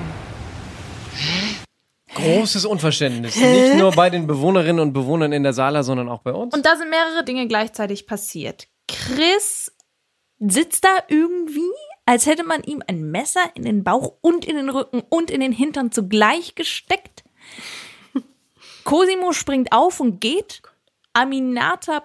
Großes 2.14 2.64
Unverständnis. 2.64 3.37
Nicht 3.37 3.76
nur 3.76 3.93
bei 3.93 4.11
den 4.11 4.26
Bewohnerinnen 4.26 4.81
und 4.81 4.93
Bewohnern 4.93 5.33
in 5.33 5.43
der 5.43 5.52
Sala, 5.52 5.83
sondern 5.83 6.09
auch 6.09 6.23
bei 6.23 6.33
uns. 6.33 6.55
Und 6.55 6.67
da 6.67 6.76
sind 6.76 6.90
mehrere 6.90 7.25
Dinge 7.25 7.47
gleichzeitig 7.47 8.07
passiert. 8.07 8.69
Chris 8.88 9.73
sitzt 10.38 10.85
da 10.85 10.99
irgendwie, 11.09 11.71
als 12.07 12.26
hätte 12.26 12.45
man 12.45 12.62
ihm 12.64 12.83
ein 12.87 13.11
Messer 13.11 13.43
in 13.55 13.64
den 13.64 13.85
Bauch 13.85 14.14
und 14.21 14.45
in 14.45 14.57
den 14.57 14.71
Rücken 14.71 15.02
und 15.09 15.31
in 15.31 15.40
den 15.40 15.52
Hintern 15.52 15.93
zugleich 15.93 16.55
gesteckt. 16.55 17.23
Cosimo 18.85 19.33
springt 19.33 19.73
auf 19.73 20.00
und 20.00 20.21
geht. 20.21 20.62
Aminata 21.12 22.05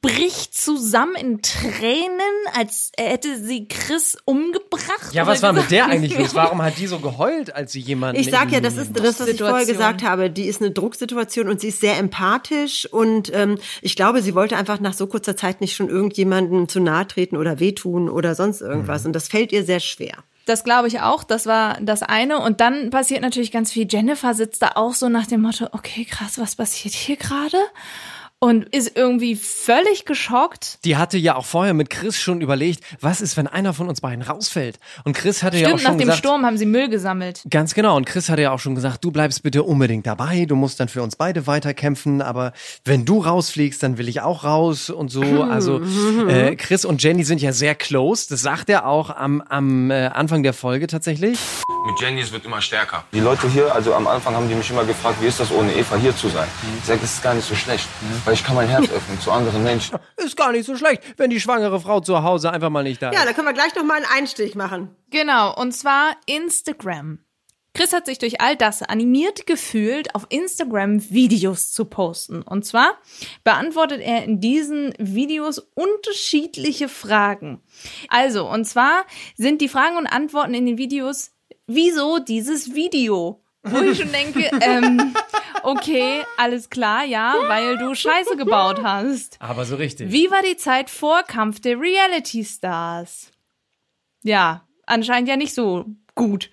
bricht 0.00 0.54
zusammen 0.54 1.14
in 1.14 1.42
Tränen, 1.42 2.20
als 2.54 2.90
hätte 2.98 3.38
sie 3.38 3.68
Chris 3.68 4.16
umgebracht. 4.24 5.12
Ja, 5.12 5.26
was 5.26 5.42
war 5.42 5.52
mit 5.52 5.70
der 5.70 5.86
eigentlich 5.86 6.18
los? 6.18 6.34
Warum 6.34 6.62
hat 6.62 6.78
die 6.78 6.86
so 6.86 6.98
geheult, 6.98 7.54
als 7.54 7.72
sie 7.72 7.80
jemanden. 7.80 8.20
Ich 8.20 8.30
sag 8.30 8.50
ja, 8.50 8.60
das 8.60 8.76
ist 8.76 8.98
das, 8.98 9.20
was 9.20 9.28
ich 9.28 9.38
vorher 9.38 9.66
gesagt 9.66 10.02
habe. 10.02 10.30
Die 10.30 10.44
ist 10.44 10.62
eine 10.62 10.70
Drucksituation 10.70 11.48
und 11.48 11.60
sie 11.60 11.68
ist 11.68 11.80
sehr 11.80 11.98
empathisch 11.98 12.86
und 12.90 13.32
ähm, 13.34 13.58
ich 13.82 13.94
glaube, 13.96 14.22
sie 14.22 14.34
wollte 14.34 14.56
einfach 14.56 14.80
nach 14.80 14.94
so 14.94 15.06
kurzer 15.06 15.36
Zeit 15.36 15.60
nicht 15.60 15.76
schon 15.76 15.88
irgendjemandem 15.88 16.68
zu 16.68 16.80
nahe 16.80 17.06
treten 17.06 17.36
oder 17.36 17.60
wehtun 17.60 18.08
oder 18.08 18.34
sonst 18.34 18.62
irgendwas. 18.62 19.04
Und 19.04 19.12
das 19.12 19.28
fällt 19.28 19.52
ihr 19.52 19.64
sehr 19.64 19.80
schwer. 19.80 20.16
Das 20.46 20.64
glaube 20.64 20.88
ich 20.88 21.00
auch. 21.00 21.24
Das 21.24 21.46
war 21.46 21.78
das 21.80 22.02
eine. 22.02 22.38
Und 22.40 22.60
dann 22.60 22.90
passiert 22.90 23.22
natürlich 23.22 23.52
ganz 23.52 23.72
viel. 23.72 23.86
Jennifer 23.88 24.34
sitzt 24.34 24.60
da 24.62 24.72
auch 24.74 24.94
so 24.94 25.08
nach 25.08 25.26
dem 25.26 25.42
Motto, 25.42 25.68
okay, 25.72 26.04
krass, 26.04 26.38
was 26.38 26.56
passiert 26.56 26.94
hier 26.94 27.16
gerade? 27.16 27.56
Und 28.44 28.64
ist 28.74 28.94
irgendwie 28.94 29.36
völlig 29.36 30.04
geschockt. 30.04 30.78
Die 30.84 30.98
hatte 30.98 31.16
ja 31.16 31.34
auch 31.34 31.46
vorher 31.46 31.72
mit 31.72 31.88
Chris 31.88 32.18
schon 32.18 32.42
überlegt, 32.42 32.84
was 33.00 33.22
ist, 33.22 33.38
wenn 33.38 33.46
einer 33.46 33.72
von 33.72 33.88
uns 33.88 34.02
beiden 34.02 34.20
rausfällt? 34.20 34.78
Und 35.04 35.16
Chris 35.16 35.42
hatte 35.42 35.56
ja 35.56 35.68
auch 35.68 35.78
Stimmt, 35.78 35.80
schon 35.80 35.92
nach 35.92 35.96
dem 35.96 36.08
gesagt, 36.08 36.18
Sturm 36.18 36.44
haben 36.44 36.58
sie 36.58 36.66
Müll 36.66 36.90
gesammelt. 36.90 37.42
Ganz 37.48 37.72
genau. 37.72 37.96
Und 37.96 38.04
Chris 38.04 38.28
hatte 38.28 38.42
ja 38.42 38.50
auch 38.50 38.58
schon 38.58 38.74
gesagt, 38.74 39.02
du 39.02 39.10
bleibst 39.10 39.42
bitte 39.42 39.62
unbedingt 39.62 40.06
dabei. 40.06 40.44
Du 40.44 40.56
musst 40.56 40.78
dann 40.78 40.88
für 40.88 41.02
uns 41.02 41.16
beide 41.16 41.46
weiterkämpfen. 41.46 42.20
Aber 42.20 42.52
wenn 42.84 43.06
du 43.06 43.20
rausfliegst, 43.20 43.82
dann 43.82 43.96
will 43.96 44.08
ich 44.10 44.20
auch 44.20 44.44
raus 44.44 44.90
und 44.90 45.08
so. 45.08 45.22
Also 45.22 45.80
äh, 46.28 46.54
Chris 46.56 46.84
und 46.84 47.02
Jenny 47.02 47.24
sind 47.24 47.40
ja 47.40 47.52
sehr 47.52 47.74
close. 47.74 48.26
Das 48.28 48.42
sagt 48.42 48.68
er 48.68 48.86
auch 48.86 49.08
am, 49.08 49.40
am 49.40 49.90
äh, 49.90 50.08
Anfang 50.08 50.42
der 50.42 50.52
Folge 50.52 50.86
tatsächlich. 50.86 51.38
Mit 51.86 52.00
Jenny, 52.00 52.20
es 52.20 52.32
wird 52.32 52.44
immer 52.44 52.60
stärker. 52.60 53.04
Die 53.12 53.20
Leute 53.20 53.48
hier, 53.48 53.74
also 53.74 53.94
am 53.94 54.06
Anfang 54.06 54.34
haben 54.34 54.48
die 54.48 54.54
mich 54.54 54.70
immer 54.70 54.84
gefragt, 54.84 55.16
wie 55.20 55.26
ist 55.26 55.40
das 55.40 55.50
ohne 55.50 55.72
Eva 55.74 55.96
hier 55.96 56.16
zu 56.16 56.28
sein? 56.28 56.48
Ich 56.78 56.86
sage, 56.86 57.00
das 57.00 57.14
ist 57.14 57.22
gar 57.22 57.34
nicht 57.34 57.46
so 57.46 57.54
schlecht, 57.54 57.86
weil 58.24 58.33
ich 58.34 58.44
kann 58.44 58.56
mein 58.56 58.68
Herz 58.68 58.90
öffnen 58.90 59.20
zu 59.20 59.30
anderen 59.30 59.62
Menschen. 59.62 59.98
Ist 60.16 60.36
gar 60.36 60.52
nicht 60.52 60.66
so 60.66 60.76
schlecht, 60.76 61.02
wenn 61.16 61.30
die 61.30 61.40
schwangere 61.40 61.80
Frau 61.80 62.00
zu 62.00 62.22
Hause 62.22 62.52
einfach 62.52 62.68
mal 62.68 62.82
nicht 62.82 63.00
da 63.00 63.10
ist. 63.10 63.16
Ja, 63.16 63.24
da 63.24 63.32
können 63.32 63.46
wir 63.46 63.54
gleich 63.54 63.74
noch 63.74 63.84
mal 63.84 63.94
einen 63.94 64.06
Einstich 64.06 64.54
machen. 64.56 64.94
Genau, 65.10 65.54
und 65.54 65.72
zwar 65.72 66.16
Instagram. 66.26 67.20
Chris 67.74 67.92
hat 67.92 68.06
sich 68.06 68.18
durch 68.18 68.40
all 68.40 68.56
das 68.56 68.82
animiert 68.82 69.46
gefühlt, 69.46 70.14
auf 70.14 70.26
Instagram 70.28 71.10
Videos 71.10 71.72
zu 71.72 71.84
posten. 71.84 72.42
Und 72.42 72.64
zwar 72.64 72.98
beantwortet 73.42 74.00
er 74.00 74.24
in 74.24 74.40
diesen 74.40 74.94
Videos 74.98 75.58
unterschiedliche 75.74 76.88
Fragen. 76.88 77.62
Also, 78.08 78.48
und 78.48 78.64
zwar 78.64 79.04
sind 79.36 79.60
die 79.60 79.68
Fragen 79.68 79.96
und 79.96 80.06
Antworten 80.06 80.54
in 80.54 80.66
den 80.66 80.78
Videos, 80.78 81.32
wieso 81.66 82.18
dieses 82.18 82.74
Video? 82.74 83.43
Wo 83.64 83.80
ich 83.80 83.98
schon 83.98 84.12
denke, 84.12 84.50
ähm, 84.60 85.14
okay, 85.62 86.22
alles 86.36 86.68
klar, 86.68 87.04
ja, 87.04 87.34
weil 87.48 87.78
du 87.78 87.94
Scheiße 87.94 88.36
gebaut 88.36 88.82
hast. 88.82 89.36
Aber 89.40 89.64
so 89.64 89.76
richtig. 89.76 90.12
Wie 90.12 90.30
war 90.30 90.42
die 90.42 90.56
Zeit 90.56 90.90
vor 90.90 91.22
Kampf 91.22 91.60
der 91.60 91.80
Reality 91.80 92.44
Stars? 92.44 93.30
Ja, 94.22 94.66
anscheinend 94.86 95.28
ja 95.28 95.36
nicht 95.36 95.54
so 95.54 95.86
gut. 96.14 96.50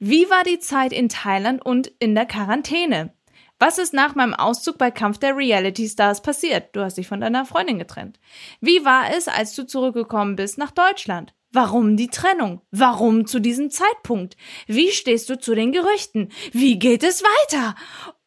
Wie 0.00 0.28
war 0.30 0.44
die 0.44 0.58
Zeit 0.58 0.92
in 0.92 1.08
Thailand 1.08 1.64
und 1.64 1.88
in 1.98 2.14
der 2.14 2.26
Quarantäne? 2.26 3.12
Was 3.60 3.78
ist 3.78 3.92
nach 3.92 4.14
meinem 4.14 4.34
Auszug 4.34 4.78
bei 4.78 4.92
Kampf 4.92 5.18
der 5.18 5.36
Reality 5.36 5.88
Stars 5.88 6.22
passiert? 6.22 6.76
Du 6.76 6.80
hast 6.80 6.96
dich 6.96 7.08
von 7.08 7.20
deiner 7.20 7.44
Freundin 7.44 7.78
getrennt. 7.78 8.20
Wie 8.60 8.84
war 8.84 9.12
es, 9.16 9.26
als 9.26 9.54
du 9.54 9.66
zurückgekommen 9.66 10.36
bist 10.36 10.58
nach 10.58 10.70
Deutschland? 10.70 11.34
Warum 11.60 11.96
die 11.96 12.06
Trennung? 12.06 12.60
Warum 12.70 13.26
zu 13.26 13.40
diesem 13.40 13.68
Zeitpunkt? 13.68 14.36
Wie 14.68 14.92
stehst 14.92 15.28
du 15.28 15.40
zu 15.40 15.56
den 15.56 15.72
Gerüchten? 15.72 16.30
Wie 16.52 16.78
geht 16.78 17.02
es 17.02 17.24
weiter? 17.24 17.74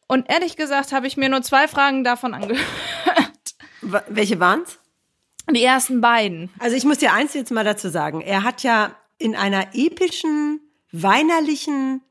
Und 0.06 0.28
ehrlich 0.28 0.56
gesagt 0.56 0.92
habe 0.92 1.06
ich 1.06 1.16
mir 1.16 1.30
nur 1.30 1.40
zwei 1.40 1.66
Fragen 1.66 2.04
davon 2.04 2.34
angehört. 2.34 2.60
Welche 4.08 4.38
waren's? 4.38 4.78
Die 5.50 5.64
ersten 5.64 6.02
beiden. 6.02 6.50
Also 6.58 6.76
ich 6.76 6.84
muss 6.84 6.98
dir 6.98 7.14
eins 7.14 7.32
jetzt 7.32 7.50
mal 7.50 7.64
dazu 7.64 7.88
sagen. 7.88 8.20
Er 8.20 8.44
hat 8.44 8.62
ja 8.62 8.94
in 9.16 9.34
einer 9.34 9.74
epischen, 9.74 10.60
weinerlichen, 10.92 12.02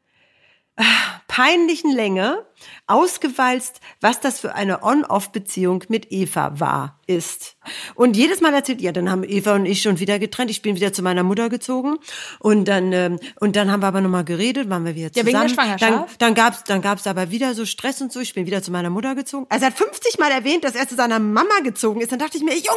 peinlichen 1.27 1.91
Länge 1.95 2.45
ausgewalzt, 2.87 3.79
was 4.01 4.19
das 4.19 4.39
für 4.39 4.53
eine 4.53 4.83
On-Off-Beziehung 4.83 5.83
mit 5.87 6.11
Eva 6.11 6.59
war, 6.59 6.99
ist. 7.07 7.55
Und 7.95 8.15
jedes 8.17 8.41
Mal 8.41 8.53
erzählt, 8.53 8.81
ja, 8.81 8.91
dann 8.91 9.09
haben 9.09 9.23
Eva 9.23 9.55
und 9.55 9.65
ich 9.65 9.81
schon 9.81 9.99
wieder 9.99 10.19
getrennt. 10.19 10.51
Ich 10.51 10.61
bin 10.61 10.75
wieder 10.75 10.93
zu 10.93 11.01
meiner 11.01 11.23
Mutter 11.23 11.49
gezogen 11.49 11.97
und 12.39 12.65
dann 12.65 12.91
ähm, 12.93 13.19
und 13.39 13.55
dann 13.55 13.71
haben 13.71 13.81
wir 13.81 13.87
aber 13.87 14.01
nochmal 14.01 14.25
geredet, 14.25 14.69
waren 14.69 14.85
wir 14.85 14.95
wieder 14.95 15.07
Ja, 15.07 15.23
zusammen. 15.23 15.27
wegen 15.27 15.41
der 15.41 15.49
Schwangerschaft? 15.49 16.21
Dann, 16.21 16.35
dann 16.35 16.35
gab's 16.35 16.63
dann 16.65 16.81
gab's 16.81 17.07
aber 17.07 17.31
wieder 17.31 17.53
so 17.55 17.65
Stress 17.65 18.01
und 18.01 18.11
so. 18.11 18.19
Ich 18.19 18.33
bin 18.33 18.45
wieder 18.45 18.61
zu 18.61 18.71
meiner 18.71 18.89
Mutter 18.89 19.15
gezogen. 19.15 19.45
Also 19.49 19.65
er 19.65 19.71
hat 19.71 19.77
50 19.77 20.19
Mal 20.19 20.31
erwähnt, 20.31 20.63
dass 20.63 20.75
er 20.75 20.87
zu 20.87 20.95
seiner 20.95 21.19
Mama 21.19 21.59
gezogen 21.63 22.01
ist. 22.01 22.11
Dann 22.11 22.19
dachte 22.19 22.37
ich 22.37 22.43
mir, 22.43 22.53
Junge, 22.53 22.67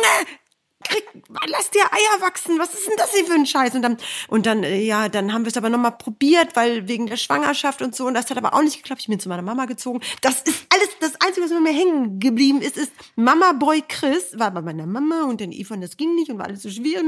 krieg, 0.84 1.04
lass 1.48 1.70
dir 1.70 1.82
Eier 1.82 2.20
wachsen. 2.20 2.58
Was 2.58 2.74
ist 2.74 2.86
denn 2.88 2.96
das 2.96 3.12
hier 3.14 3.24
für 3.24 3.34
ein 3.34 3.46
Scheiß? 3.46 3.74
Und 3.74 3.82
dann, 3.82 3.96
und 4.28 4.46
dann, 4.46 4.62
äh, 4.62 4.80
ja, 4.80 5.08
dann 5.08 5.32
haben 5.32 5.44
wir 5.44 5.50
es 5.50 5.56
aber 5.56 5.70
nochmal 5.70 5.96
probiert, 5.96 6.56
weil 6.56 6.88
wegen 6.88 7.06
der 7.06 7.16
Schwangerschaft 7.16 7.82
und 7.82 7.94
so. 7.94 8.06
Und 8.06 8.14
das 8.14 8.30
hat 8.30 8.36
aber 8.36 8.54
auch 8.54 8.62
nicht 8.62 8.76
geklappt. 8.76 9.02
Ich 9.02 9.08
bin 9.08 9.20
zu 9.20 9.28
meiner 9.28 9.42
Mama 9.42 9.66
gezogen. 9.66 10.00
Das 10.20 10.42
ist 10.42 10.66
alles, 10.72 10.88
das 11.00 11.20
Einzige, 11.20 11.46
was 11.46 11.60
mir 11.60 11.72
hängen 11.72 12.20
geblieben 12.20 12.60
ist, 12.60 12.76
ist 12.76 12.92
Mama 13.16 13.52
Boy 13.52 13.82
Chris 13.88 14.38
war 14.38 14.50
bei 14.50 14.62
meiner 14.62 14.86
Mama 14.86 15.24
und 15.24 15.40
Eva 15.40 15.74
und 15.74 15.80
das 15.80 15.96
ging 15.96 16.14
nicht 16.14 16.30
und 16.30 16.38
war 16.38 16.46
alles 16.46 16.62
so 16.62 16.70
schwierig. 16.70 17.04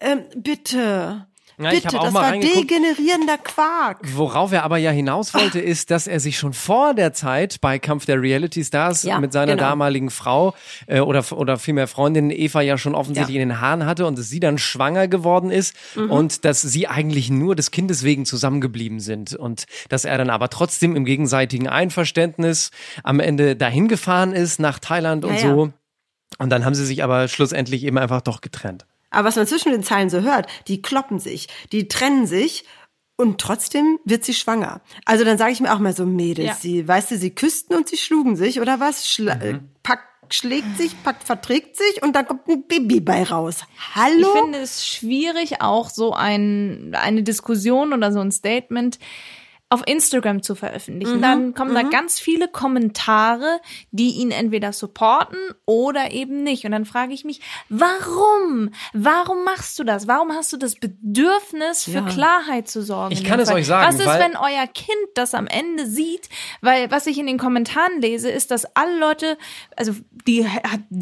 Ähm, 0.00 0.24
bitte. 0.34 1.26
Ja, 1.58 1.70
bitte, 1.70 1.88
das 1.88 2.14
war 2.14 2.32
degenerierender 2.32 3.38
Quark. 3.38 3.98
Worauf 4.14 4.52
er 4.52 4.64
aber 4.64 4.78
ja 4.78 4.90
hinaus 4.90 5.34
wollte, 5.34 5.60
ist, 5.60 5.90
dass 5.90 6.06
er 6.06 6.18
sich 6.20 6.38
schon 6.38 6.52
vor 6.52 6.94
der 6.94 7.12
Zeit 7.12 7.60
bei 7.60 7.78
Kampf 7.78 8.06
der 8.06 8.20
Reality 8.20 8.64
Stars 8.64 9.02
Ja, 9.02 9.20
mit 9.20 9.32
seiner 9.32 9.56
genau. 9.56 9.68
damaligen 9.68 10.10
Frau 10.10 10.54
äh, 10.86 11.00
oder, 11.00 11.24
oder 11.32 11.58
vielmehr 11.58 11.86
Freundin 11.88 12.30
Eva 12.30 12.62
ja 12.62 12.78
schon 12.78 12.94
offensichtlich 12.94 13.36
Ja. 13.36 13.42
in 13.42 13.48
den 13.50 13.60
Haaren 13.60 13.86
hatte 13.86 14.06
und 14.06 14.18
dass 14.18 14.28
sie 14.28 14.40
dann 14.40 14.58
schwanger 14.58 15.08
geworden 15.08 15.50
ist 15.50 15.74
Mhm. 15.94 16.10
und 16.10 16.44
dass 16.44 16.62
sie 16.62 16.88
eigentlich 16.88 17.30
nur 17.30 17.54
des 17.54 17.70
Kindes 17.70 18.02
wegen 18.02 18.24
zusammengeblieben 18.24 19.00
sind 19.00 19.34
und 19.34 19.64
dass 19.88 20.04
er 20.04 20.16
dann 20.18 20.30
aber 20.30 20.48
trotzdem 20.48 20.96
im 20.96 21.04
gegenseitigen 21.04 21.68
Einverständnis 21.68 22.70
am 23.04 23.20
Ende 23.20 23.56
dahin 23.56 23.88
gefahren 23.88 24.32
ist 24.32 24.58
nach 24.58 24.78
Thailand 24.78 25.24
und 25.24 25.38
so. 25.38 25.72
Und 26.38 26.50
dann 26.50 26.64
haben 26.64 26.74
sie 26.74 26.86
sich 26.86 27.04
aber 27.04 27.28
schlussendlich 27.28 27.84
eben 27.84 27.98
einfach 27.98 28.22
doch 28.22 28.40
getrennt. 28.40 28.86
Aber 29.12 29.28
was 29.28 29.36
man 29.36 29.46
zwischen 29.46 29.70
den 29.72 29.82
Zeilen 29.84 30.10
so 30.10 30.20
hört, 30.22 30.46
die 30.68 30.82
kloppen 30.82 31.18
sich, 31.20 31.48
die 31.70 31.86
trennen 31.88 32.26
sich 32.26 32.64
und 33.16 33.40
trotzdem 33.40 33.98
wird 34.04 34.24
sie 34.24 34.34
schwanger. 34.34 34.80
Also 35.04 35.24
dann 35.24 35.38
sage 35.38 35.52
ich 35.52 35.60
mir 35.60 35.72
auch 35.72 35.78
mal 35.78 35.94
so, 35.94 36.04
Mädels, 36.06 36.48
Ja. 36.48 36.54
sie, 36.54 36.88
weißt 36.88 37.12
du, 37.12 37.18
sie 37.18 37.30
küssten 37.34 37.74
und 37.76 37.88
sie 37.88 37.96
schlugen 37.98 38.34
sich 38.36 38.60
oder 38.60 38.80
was? 38.80 39.08
Schla 39.08 39.36
Mhm. 39.36 39.42
äh, 39.42 39.60
packt, 39.82 40.34
schlägt 40.34 40.76
sich, 40.78 41.02
packt, 41.02 41.24
verträgt 41.24 41.76
sich 41.76 42.02
und 42.02 42.16
dann 42.16 42.26
kommt 42.26 42.48
ein 42.48 42.66
Baby 42.66 43.00
bei 43.00 43.22
raus. 43.22 43.60
Hallo? 43.94 44.16
Ich 44.34 44.40
finde 44.40 44.58
es 44.58 44.86
schwierig, 44.86 45.60
auch 45.60 45.90
so 45.90 46.14
ein, 46.14 46.94
eine 46.98 47.22
Diskussion 47.22 47.92
oder 47.92 48.12
so 48.12 48.20
ein 48.20 48.32
Statement 48.32 48.98
auf 49.72 49.82
Instagram 49.86 50.42
zu 50.42 50.54
veröffentlichen. 50.54 51.16
Mhm, 51.16 51.22
Dann 51.22 51.54
kommen 51.54 51.74
da 51.74 51.82
ganz 51.82 52.20
viele 52.20 52.46
Kommentare, 52.46 53.58
die 53.90 54.10
ihn 54.10 54.30
entweder 54.30 54.72
supporten 54.74 55.38
oder 55.64 56.10
eben 56.10 56.42
nicht. 56.42 56.66
Und 56.66 56.72
dann 56.72 56.84
frage 56.84 57.14
ich 57.14 57.24
mich, 57.24 57.40
warum? 57.70 58.70
Warum 58.92 59.44
machst 59.44 59.78
du 59.78 59.84
das? 59.84 60.06
Warum 60.06 60.32
hast 60.32 60.52
du 60.52 60.58
das 60.58 60.74
Bedürfnis, 60.74 61.84
für 61.84 61.90
Ja. 61.90 62.02
Klarheit 62.02 62.68
zu 62.68 62.82
sorgen? 62.82 63.14
Ich 63.14 63.24
kann 63.24 63.40
es 63.40 63.48
Fall? 63.48 63.58
euch 63.58 63.66
sagen, 63.66 63.88
Was 63.88 63.98
ist, 63.98 64.06
wenn 64.18 64.36
euer 64.36 64.66
Kind 64.66 65.08
das 65.14 65.32
am 65.32 65.46
Ende 65.46 65.86
sieht? 65.86 66.28
Weil 66.60 66.90
was 66.90 67.06
ich 67.06 67.16
in 67.16 67.26
den 67.26 67.38
Kommentaren 67.38 68.00
lese, 68.00 68.28
ist, 68.30 68.50
dass 68.50 68.66
alle 68.76 68.98
Leute, 68.98 69.38
also 69.74 69.94
die 70.26 70.46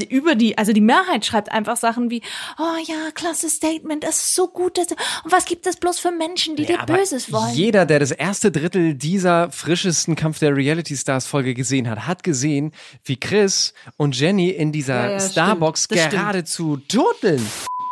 über 0.09 0.37
die, 0.37 0.57
also 0.59 0.73
die 0.73 0.81
Mehrheit 0.81 1.27
schreibt 1.27 1.51
einfach 1.51 1.77
Sachen 1.77 2.09
wie, 2.11 2.23
oh 2.59 2.77
ja, 2.87 3.11
klasse 3.15 3.51
Statement, 3.51 4.05
das 4.05 4.23
ist 4.23 4.35
so 4.37 4.47
gut. 4.47 4.79
Das, 4.79 4.87
und 5.25 5.33
was 5.33 5.45
gibt 5.47 5.67
es 5.67 5.77
bloß 5.77 5.99
für 5.99 6.13
Menschen, 6.13 6.55
die 6.55 6.67
dir 6.67 6.81
aber 6.81 6.95
Böses 6.95 7.33
wollen? 7.33 7.53
Jeder, 7.53 7.85
der 7.85 7.99
das 7.99 8.13
erste 8.13 8.53
Drittel 8.61 8.93
dieser 8.95 9.51
frischesten 9.51 10.17
Kampf 10.17 10.39
der 10.39 10.55
Reality 10.55 10.95
Stars 10.95 11.27
Folge 11.27 11.55
gesehen 11.55 11.89
hat, 11.89 12.07
hat 12.07 12.23
gesehen, 12.23 12.73
wie 13.05 13.17
Chris 13.17 13.73
und 13.97 14.19
Jenny 14.19 14.51
in 14.51 14.71
dieser 14.71 15.03
Ja, 15.07 15.11
ja, 15.13 15.21
Starbox 15.21 15.85
stimmt. 15.85 16.11
Geradezu 16.11 16.77
turteln. 16.77 17.43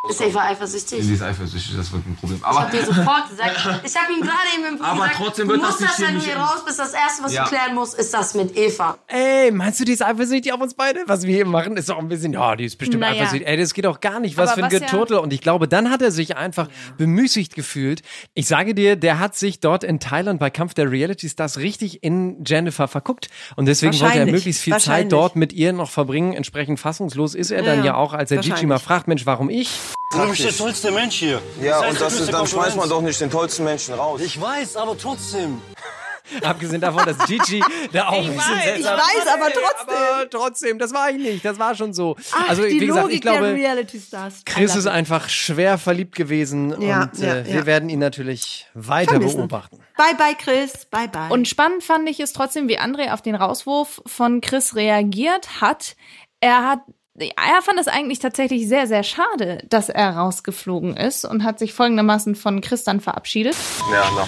Ist 0.09 0.21
Eva 0.21 0.43
eifersüchtig? 0.45 1.05
Sie 1.05 1.15
ist 1.15 1.23
eifersüchtig, 1.23 1.77
das 1.77 1.93
wird 1.93 2.07
ein 2.07 2.17
Problem. 2.17 2.39
Ich 2.39 2.45
Aber 2.45 2.61
hab 2.61 2.71
dir 2.71 2.85
sofort 2.85 3.29
gesagt, 3.31 3.57
ich 3.85 3.97
habe 3.97 4.13
ihm 4.13 4.21
gerade 4.21 4.39
eben 4.57 4.77
im 4.77 4.83
Aber 4.83 4.95
gesagt, 5.03 5.17
trotzdem 5.17 5.49
du 5.49 5.55
wird 5.55 5.63
das 5.63 5.71
musst 5.73 5.83
das, 5.83 5.97
hier 5.97 6.07
wenn 6.09 6.15
du 6.15 6.21
hier 6.21 6.37
raus 6.37 6.65
bist, 6.65 6.79
das 6.79 6.93
Erste, 6.95 7.23
was 7.25 7.35
Ja. 7.35 7.45
du 7.45 7.51
klären 7.51 7.75
musst, 7.75 7.95
ist 7.99 8.15
das 8.15 8.35
mit 8.35 8.57
Eva. 8.57 8.97
Ey, 9.07 9.51
meinst 9.51 9.81
du, 9.81 9.85
die 9.85 9.93
ist 9.93 10.03
eifersüchtig 10.03 10.53
auf 10.53 10.61
uns 10.61 10.75
beide? 10.75 11.01
Was 11.07 11.25
wir 11.25 11.35
hier 11.35 11.47
machen, 11.47 11.77
ist 11.77 11.89
doch 11.89 11.99
ein 11.99 12.09
bisschen, 12.09 12.33
ja, 12.33 12.57
die 12.57 12.65
ist 12.65 12.77
bestimmt 12.77 13.01
Naja. 13.01 13.23
eifersüchtig. 13.23 13.47
Ey, 13.49 13.57
das 13.57 13.75
geht 13.75 13.85
doch 13.85 14.01
gar 14.01 14.21
nicht. 14.21 14.37
Was 14.37 14.51
Aber 14.51 14.59
für 14.61 14.65
ein 14.65 14.73
was 14.73 14.81
ja- 14.81 14.87
Geturtel. 14.87 15.19
Und 15.19 15.33
ich 15.33 15.41
glaube, 15.41 15.69
dann 15.69 15.91
hat 15.91 16.01
er 16.03 16.11
sich 16.11 16.37
einfach 16.37 16.69
bemüßigt 16.97 17.55
gefühlt. 17.55 18.03
Ich 18.35 18.47
sage 18.47 18.75
dir, 18.75 18.97
der 18.97 19.19
hat 19.19 19.37
sich 19.37 19.61
dort 19.61 19.85
in 19.85 20.01
Thailand 20.01 20.41
bei 20.41 20.51
Kampf 20.51 20.75
der 20.75 20.91
Reality 20.91 21.29
Stars 21.29 21.59
richtig 21.59 22.03
in 22.03 22.45
Jennifer 22.45 22.89
verguckt. 22.89 23.29
Und 23.57 23.67
deswegen 23.67 23.99
wollte 24.01 24.19
er 24.21 24.27
möglichst 24.27 24.63
viel 24.63 24.77
Zeit 24.79 25.13
dort 25.13 25.37
mit 25.37 25.53
ihr 25.53 25.73
noch 25.73 25.91
verbringen. 25.91 26.33
Entsprechend 26.33 26.81
fassungslos 26.81 27.35
ist 27.35 27.51
er 27.51 27.61
Ja, 27.65 27.75
dann 27.75 27.85
ja. 27.85 27.95
auch, 27.95 28.15
als 28.15 28.31
er 28.31 28.39
Gigi 28.39 28.67
mal 28.67 28.79
fragt, 28.79 29.09
Mensch, 29.09 29.27
warum 29.27 29.51
ich? 29.51 29.71
Du 30.11 30.27
bist 30.29 30.43
der 30.43 30.57
tollste 30.57 30.91
Mensch 30.91 31.17
hier. 31.17 31.43
Ja, 31.61 31.81
heißt, 31.81 31.91
und 31.91 32.01
das 32.01 32.21
ist, 32.21 32.33
dann 32.33 32.47
schmeißt 32.47 32.77
man 32.77 32.89
doch 32.89 33.03
nicht 33.03 33.21
den 33.21 33.31
tollsten 33.31 33.65
Menschen 33.65 33.95
raus. 33.95 34.21
Ich 34.23 34.41
weiß, 34.41 34.77
aber 34.77 34.97
trotzdem. 34.97 35.61
Abgesehen 36.43 36.81
davon, 36.81 37.05
dass 37.07 37.27
Gigi 37.27 37.63
da 37.93 38.09
auch 38.09 38.13
ein 38.25 38.35
bisschen 38.35 38.37
weiß, 38.37 38.65
seltsam 38.65 38.99
ich 38.99 39.17
weiß, 39.17 39.27
aber 39.35 39.51
trotzdem. 39.51 39.97
Aber 39.97 40.31
trotzdem, 40.31 40.79
das 40.79 40.93
war 40.93 41.11
ich 41.11 41.17
nicht. 41.17 41.45
Das 41.45 41.59
war 41.59 41.75
schon 41.75 41.93
so. 41.95 42.17
Ach, 42.33 42.49
also, 42.51 42.63
die 42.63 42.81
wie 42.81 42.87
gesagt, 42.87 43.05
Logik 43.05 43.17
ich 43.17 43.21
glaube, 43.23 43.47
der 43.47 43.55
Reality 43.55 43.99
Stars. 44.01 44.43
Chris 44.45 44.77
ist 44.77 44.87
einfach 44.87 45.29
schwer 45.29 45.79
verliebt 45.79 46.15
gewesen 46.15 46.71
Ja, 46.83 47.03
und 47.05 47.19
ja, 47.19 47.37
äh, 47.37 47.47
wir 47.47 47.55
ja. 47.55 47.67
werden 47.67 47.89
ihn 47.89 47.99
natürlich 47.99 48.67
weiter 48.75 49.13
Vermissen. 49.13 49.39
beobachten. 49.39 49.79
Bye 49.97 50.15
bye 50.17 50.35
Chris, 50.39 50.87
bye 50.91 51.09
bye. 51.09 51.31
Und 51.31 51.49
spannend 51.49 51.83
fand 51.83 52.09
ich 52.09 52.21
es 52.21 52.33
trotzdem, 52.33 52.69
wie 52.69 52.79
André 52.79 53.13
auf 53.13 53.23
den 53.23 53.35
Rauswurf 53.35 54.03
von 54.07 54.41
Chris 54.41 54.75
reagiert 54.75 55.61
hat. 55.63 55.97
Er 56.41 56.67
hat 56.69 56.81
er 57.21 57.63
fand 57.63 57.79
es 57.81 57.89
eigentlich 57.89 58.19
tatsächlich 58.19 58.69
sehr, 58.69 58.87
sehr 58.87 59.03
schade, 59.03 59.63
dass 59.69 59.89
er 59.89 60.11
rausgeflogen 60.17 60.97
ist 60.97 61.25
und 61.25 61.45
hat 61.45 61.59
sich 61.59 61.73
folgendermaßen 61.75 62.35
von 62.35 62.61
Chris 62.61 62.85
dann 62.85 63.01
verabschiedet. 63.01 63.57
Ja, 63.93 64.05
nochmal. 64.11 64.27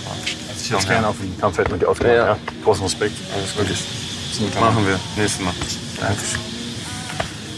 Also 0.49 0.65
ich 0.65 0.75
auch 0.75 0.87
gerne 0.87 1.09
auf 1.09 1.17
dem 1.19 1.39
Kampffeld 1.39 1.71
mit 1.71 1.83
dir 1.83 1.89
ausgemacht. 1.89 2.15
Ja, 2.17 2.27
ja. 2.27 2.33
Ja. 2.33 2.39
Großen 2.65 2.83
Respekt. 2.83 3.17
Alles 3.35 3.57
Gute. 3.57 4.59
Machen 4.61 4.87
wir. 4.87 4.99
Nächstes 5.17 5.45
Mal. 5.45 5.53
Dankeschön. 6.01 6.41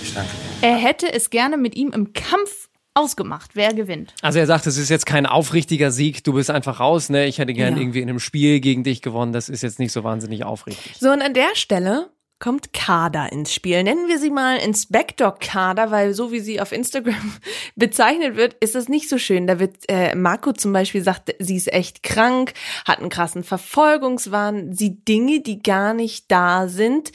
Ich 0.03 0.15
danke 0.15 0.31
dir. 0.31 0.69
Er 0.69 0.77
hätte 0.77 1.13
es 1.13 1.31
gerne 1.31 1.57
mit 1.57 1.75
ihm 1.75 1.91
im 1.91 2.13
Kampf 2.13 2.69
ausgemacht, 2.95 3.53
wer 3.55 3.73
gewinnt. 3.73 4.15
Also 4.23 4.39
er 4.39 4.47
sagt, 4.47 4.67
es 4.67 4.77
ist 4.77 4.89
jetzt 4.91 5.07
kein 5.07 5.25
aufrichtiger 5.27 5.91
Sieg, 5.91 6.25
du 6.25 6.35
bist 6.35 6.51
einfach 6.51 6.79
raus, 6.79 7.09
ne? 7.09 7.27
Ich 7.27 7.39
hätte 7.39 7.55
gern 7.55 7.75
Ja. 7.77 7.81
irgendwie 7.81 8.01
in 8.01 8.09
einem 8.09 8.21
Spiel 8.21 8.61
gegen 8.61 8.85
dich 8.85 9.01
gewonnen, 9.01 9.33
das 9.33 9.49
ist 9.49 9.63
jetzt 9.63 9.79
nicht 9.79 9.93
so 9.93 10.05
wahnsinnig 10.05 10.45
aufrichtig. 10.45 10.97
So, 11.01 11.11
und 11.11 11.23
an 11.23 11.33
der 11.33 11.55
Stelle 11.55 12.11
kommt 12.43 12.73
Kader 12.73 13.31
ins 13.31 13.55
Spiel. 13.55 13.85
Nennen 13.85 14.09
wir 14.09 14.19
sie 14.19 14.31
mal 14.31 14.57
Inspector 14.57 15.33
Kader, 15.39 15.93
weil 15.93 16.13
so 16.13 16.33
wie 16.33 16.41
sie 16.41 16.61
auf 16.61 16.73
Instagram 16.73 17.15
bezeichnet 17.77 18.37
wird, 18.37 18.55
ist 18.55 18.75
das 18.75 18.89
nicht 18.89 19.09
so 19.09 19.17
schön. 19.17 19.47
Da 19.47 19.61
wird 19.61 19.77
äh, 19.89 20.17
Marco 20.17 20.53
zum 20.53 20.73
Beispiel 20.73 21.05
sagt, 21.05 21.35
sie 21.39 21.57
ist 21.57 21.73
echt 21.73 22.03
krank, 22.03 22.55
hat 22.85 22.99
einen 22.99 23.11
krassen 23.11 23.45
Verfolgungswahn, 23.45 24.73
sieht 24.73 25.07
Dinge, 25.07 25.41
die 25.41 25.63
gar 25.63 25.95
nicht 25.95 26.33
da 26.33 26.67
sind. 26.67 27.13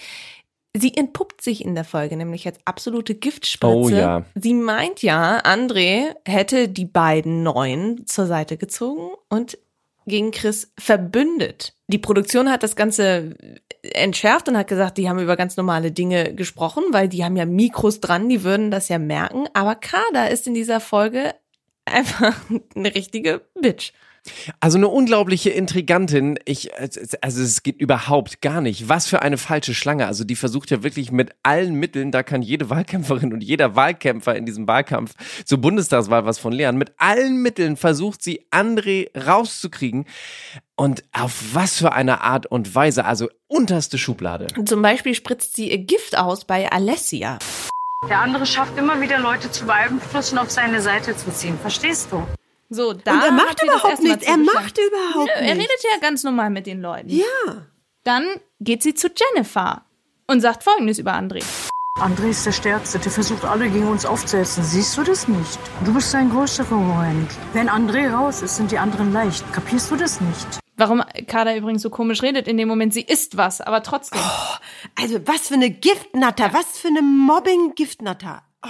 Sie 0.74 0.96
entpuppt 0.96 1.42
sich 1.42 1.66
in 1.66 1.76
der 1.76 1.84
Folge 1.84 2.16
nämlich 2.16 2.46
als 2.46 2.60
absolute 2.64 3.14
Giftspritze. 3.16 3.76
Oh 3.76 3.90
ja. 3.90 4.24
Sie 4.36 4.54
meint 4.54 5.02
ja, 5.02 5.44
André 5.44 6.16
hätte 6.26 6.70
die 6.70 6.86
beiden 6.86 7.44
Neuen 7.44 8.08
zur 8.08 8.28
Seite 8.28 8.56
gezogen 8.56 9.10
und 9.28 9.58
gegen 10.08 10.32
Chris 10.32 10.72
verbündet. 10.80 11.74
Die 11.88 11.98
Produktion 11.98 12.50
hat 12.50 12.64
das 12.64 12.76
Ganze 12.76 13.36
entschärft 13.82 14.50
und 14.50 14.58
hat 14.58 14.68
gesagt, 14.68 14.98
die 14.98 15.10
haben 15.10 15.20
über 15.20 15.36
ganz 15.36 15.58
normale 15.58 15.92
Dinge 15.92 16.34
gesprochen, 16.34 16.84
weil 16.92 17.08
die 17.10 17.24
haben 17.24 17.38
ja 17.38 17.46
Mikros 17.46 18.00
dran, 18.00 18.30
die 18.30 18.44
würden 18.44 18.72
das 18.72 18.90
ja 18.90 19.00
merken. 19.00 19.48
Aber 19.54 19.76
Kada 19.76 20.26
ist 20.26 20.48
in 20.48 20.54
dieser 20.54 20.80
Folge 20.80 21.36
einfach 21.86 22.36
eine 22.76 22.96
richtige 22.96 23.42
Bitch. 23.60 23.94
Also 24.60 24.78
eine 24.78 24.88
unglaubliche 24.88 25.50
Intrigantin. 25.50 26.40
Ich, 26.46 26.72
also 26.78 27.42
es 27.42 27.64
geht 27.64 27.80
überhaupt 27.80 28.42
gar 28.42 28.62
nicht. 28.62 28.90
Was 28.90 29.08
für 29.08 29.22
eine 29.22 29.38
falsche 29.38 29.74
Schlange. 29.74 30.08
Also 30.08 30.24
die 30.24 30.36
versucht 30.36 30.72
ja 30.72 30.84
wirklich 30.84 31.12
mit 31.12 31.32
allen 31.44 31.76
Mitteln, 31.76 32.12
da 32.12 32.24
kann 32.24 32.42
jede 32.42 32.70
Wahlkämpferin 32.70 33.34
und 33.34 33.44
jeder 33.44 33.76
Wahlkämpfer 33.76 34.36
in 34.36 34.46
diesem 34.46 34.68
Wahlkampf 34.68 35.14
zur 35.46 35.60
Bundestagswahl 35.60 36.26
was 36.26 36.40
von 36.40 36.54
lernen. 36.54 36.78
Mit 36.78 36.94
allen 36.98 37.42
Mitteln 37.42 37.78
versucht 37.78 38.22
sie 38.22 38.42
André 38.52 39.10
rauszukriegen. 39.18 40.06
Und 40.76 41.04
auf 41.12 41.56
was 41.56 41.78
für 41.78 41.94
eine 41.94 42.22
Art 42.22 42.46
und 42.46 42.76
Weise. 42.76 43.06
Also 43.06 43.30
unterste 43.48 43.98
Schublade. 43.98 44.46
Zum 44.66 44.82
Beispiel 44.84 45.16
spritzt 45.16 45.56
sie 45.56 45.72
ihr 45.72 45.80
Gift 45.80 46.16
aus 46.18 46.46
bei 46.46 46.72
Alessia. 46.72 47.40
Der 48.08 48.20
andere 48.20 48.46
schafft 48.46 48.78
immer 48.78 49.02
wieder 49.02 49.18
Leute 49.18 49.50
zu 49.50 49.66
beeinflussen, 49.66 50.38
auf 50.38 50.52
seine 50.52 50.82
Seite 50.82 51.18
zu 51.18 51.34
ziehen. 51.34 51.58
Verstehst 51.60 52.10
du? 52.12 52.28
So, 52.70 52.94
da 52.94 53.14
Und 53.14 53.24
er 53.24 53.32
macht 53.32 53.64
überhaupt 53.64 54.00
nichts. 54.04 54.26
Er 54.26 54.38
macht 54.38 54.78
überhaupt 54.78 55.32
Nö, 55.40 55.46
Er 55.46 55.56
nichts. 55.56 55.72
redet 55.72 55.84
ja 55.84 56.00
ganz 56.02 56.24
normal 56.24 56.50
mit 56.50 56.68
den 56.68 56.82
Leuten. 56.82 57.10
Ja. 57.10 57.24
Dann 58.04 58.26
geht 58.60 58.84
sie 58.84 58.94
zu 58.94 59.08
Jennifer 59.10 59.84
und 60.28 60.42
sagt 60.42 60.64
Folgendes 60.64 61.00
über 61.00 61.14
André. 61.14 61.44
André 62.00 62.30
ist 62.30 62.46
der 62.46 62.52
Stärkste, 62.52 63.00
der 63.00 63.12
versucht 63.12 63.44
alle 63.44 63.70
gegen 63.70 63.88
uns 63.88 64.06
aufzuhetzen. 64.06 64.64
Siehst 64.64 64.96
du 64.98 65.04
das 65.04 65.28
nicht? 65.28 65.58
Du 65.84 65.94
bist 65.94 66.12
sein 66.12 66.30
größter 66.30 66.64
Konkurrent. 66.66 67.32
Wenn 67.54 67.70
André 67.70 68.12
raus 68.14 68.42
ist, 68.42 68.58
sind 68.58 68.72
die 68.72 68.78
anderen 68.78 69.12
leicht. 69.14 69.52
Kapierst 69.52 69.90
du 69.90 69.96
das 69.96 70.22
nicht? 70.22 70.46
Warum 70.76 71.02
Kada 71.28 71.56
übrigens 71.56 71.82
so 71.82 71.90
komisch 71.90 72.22
redet 72.22 72.48
in 72.48 72.58
dem 72.58 72.68
Moment, 72.68 72.94
sie 72.94 73.02
isst 73.02 73.36
was, 73.36 73.62
aber 73.62 73.82
trotzdem. 73.82 74.22
Also 74.96 75.20
was 75.26 75.48
für 75.48 75.56
eine 75.56 75.72
Giftnatter, 75.72 76.54
was 76.54 76.78
für 76.78 76.90
eine 76.90 77.02
Mobbing-Giftnatter. 77.02 78.44
Oh. 78.64 78.70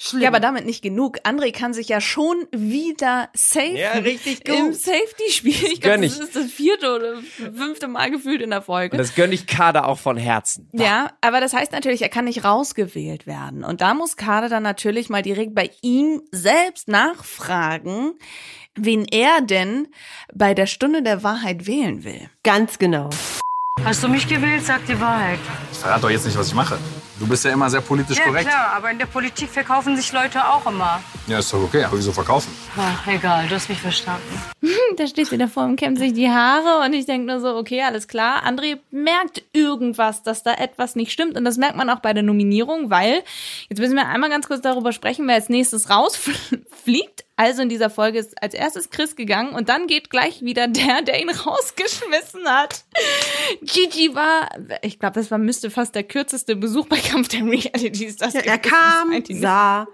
Schlimm. 0.00 0.22
Ja, 0.22 0.28
aber 0.28 0.38
damit 0.38 0.64
nicht 0.64 0.80
genug. 0.80 1.18
André 1.24 1.52
kann 1.52 1.74
sich 1.74 1.88
ja 1.88 2.00
schon 2.00 2.46
wieder 2.52 3.30
safen. 3.34 3.74
Ja, 3.74 3.92
richtig 3.94 4.44
gut. 4.44 4.54
Im 4.54 4.72
Safety-Spiel. 4.72 5.50
Ich 5.50 5.80
glaube, 5.80 5.98
Gönn 5.98 6.02
das 6.02 6.16
ich. 6.16 6.22
ist 6.22 6.36
das 6.36 6.52
vierte 6.52 6.94
oder 6.94 7.16
fünfte 7.20 7.88
Mal 7.88 8.08
gefühlt 8.12 8.40
in 8.40 8.50
der 8.50 8.62
Folge. 8.62 8.92
Und 8.92 8.98
das 8.98 9.16
gönne 9.16 9.34
ich 9.34 9.48
Kader 9.48 9.88
auch 9.88 9.98
von 9.98 10.16
Herzen. 10.16 10.68
Ja, 10.72 11.10
aber 11.20 11.40
das 11.40 11.52
heißt 11.52 11.72
natürlich, 11.72 12.00
er 12.02 12.10
kann 12.10 12.26
nicht 12.26 12.44
rausgewählt 12.44 13.26
werden. 13.26 13.64
Und 13.64 13.80
da 13.80 13.92
muss 13.94 14.16
Kader 14.16 14.48
dann 14.48 14.62
natürlich 14.62 15.08
mal 15.08 15.22
direkt 15.22 15.56
bei 15.56 15.68
ihm 15.82 16.22
selbst 16.30 16.86
nachfragen, 16.86 18.12
wen 18.76 19.04
er 19.04 19.40
denn 19.40 19.88
bei 20.32 20.54
der 20.54 20.66
Stunde 20.66 21.02
der 21.02 21.24
Wahrheit 21.24 21.66
wählen 21.66 22.04
will. 22.04 22.30
Ganz 22.44 22.78
genau. 22.78 23.10
Hast 23.84 24.04
du 24.04 24.08
mich 24.08 24.28
gewählt? 24.28 24.64
Sag 24.64 24.86
die 24.86 25.00
Wahrheit. 25.00 25.40
Ich 25.72 25.78
verrate 25.78 26.02
doch 26.02 26.10
jetzt 26.10 26.24
nicht, 26.24 26.38
was 26.38 26.46
ich 26.46 26.54
mache. 26.54 26.78
Du 27.18 27.26
bist 27.26 27.44
ja 27.44 27.50
immer 27.52 27.68
sehr 27.68 27.80
politisch 27.80 28.16
Ja, 28.18 28.24
korrekt. 28.24 28.48
klar, 28.48 28.72
aber 28.76 28.90
in 28.90 28.98
der 28.98 29.06
Politik 29.06 29.50
verkaufen 29.50 29.96
sich 29.96 30.12
Leute 30.12 30.44
auch 30.46 30.64
immer. 30.66 31.00
Ja, 31.26 31.38
ist 31.40 31.52
doch 31.52 31.62
okay, 31.62 31.82
aber 31.84 31.96
wieso 31.98 32.12
verkaufen? 32.12 32.50
Ach, 32.76 33.06
egal, 33.08 33.48
du 33.48 33.54
hast 33.56 33.68
mich 33.68 33.80
verstanden. 33.80 34.40
Da 34.96 35.06
steht 35.06 35.28
sie 35.28 35.38
davor 35.38 35.64
und 35.64 35.76
kämmt 35.76 35.98
sich 35.98 36.12
die 36.12 36.28
Haare 36.28 36.84
und 36.84 36.92
ich 36.92 37.06
denke 37.06 37.26
nur 37.26 37.40
so, 37.40 37.56
okay, 37.56 37.82
alles 37.82 38.08
klar. 38.08 38.44
André 38.44 38.78
merkt 38.90 39.42
irgendwas, 39.52 40.22
dass 40.22 40.42
da 40.42 40.54
etwas 40.54 40.96
nicht 40.96 41.12
stimmt 41.12 41.36
und 41.36 41.44
das 41.44 41.56
merkt 41.56 41.76
man 41.76 41.90
auch 41.90 42.00
bei 42.00 42.12
der 42.12 42.22
Nominierung, 42.22 42.90
weil, 42.90 43.22
jetzt 43.68 43.78
müssen 43.78 43.94
wir 43.94 44.08
einmal 44.08 44.30
ganz 44.30 44.48
kurz 44.48 44.60
darüber 44.60 44.92
sprechen, 44.92 45.26
wer 45.28 45.34
als 45.36 45.48
nächstes 45.48 45.90
rausfliegt. 45.90 47.24
Also 47.36 47.62
in 47.62 47.68
dieser 47.68 47.90
Folge 47.90 48.18
ist 48.18 48.42
als 48.42 48.54
erstes 48.54 48.90
Chris 48.90 49.14
gegangen 49.14 49.54
und 49.54 49.68
dann 49.68 49.86
geht 49.86 50.10
gleich 50.10 50.42
wieder 50.42 50.66
der, 50.66 51.02
der 51.02 51.20
ihn 51.20 51.30
rausgeschmissen 51.30 52.48
hat. 52.48 52.84
Gigi 53.62 54.14
war, 54.14 54.48
ich 54.82 54.98
glaube, 54.98 55.14
das 55.14 55.30
war, 55.30 55.38
müsste 55.38 55.70
fast 55.70 55.94
der 55.94 56.02
kürzeste 56.02 56.56
Besuch 56.56 56.86
bei 56.88 56.98
Kampf 56.98 57.28
der 57.28 57.44
Realities. 57.44 58.16
Das 58.16 58.34
Ja, 58.34 58.40
er 58.40 58.58
kam, 58.58 59.22
sah 59.28 59.86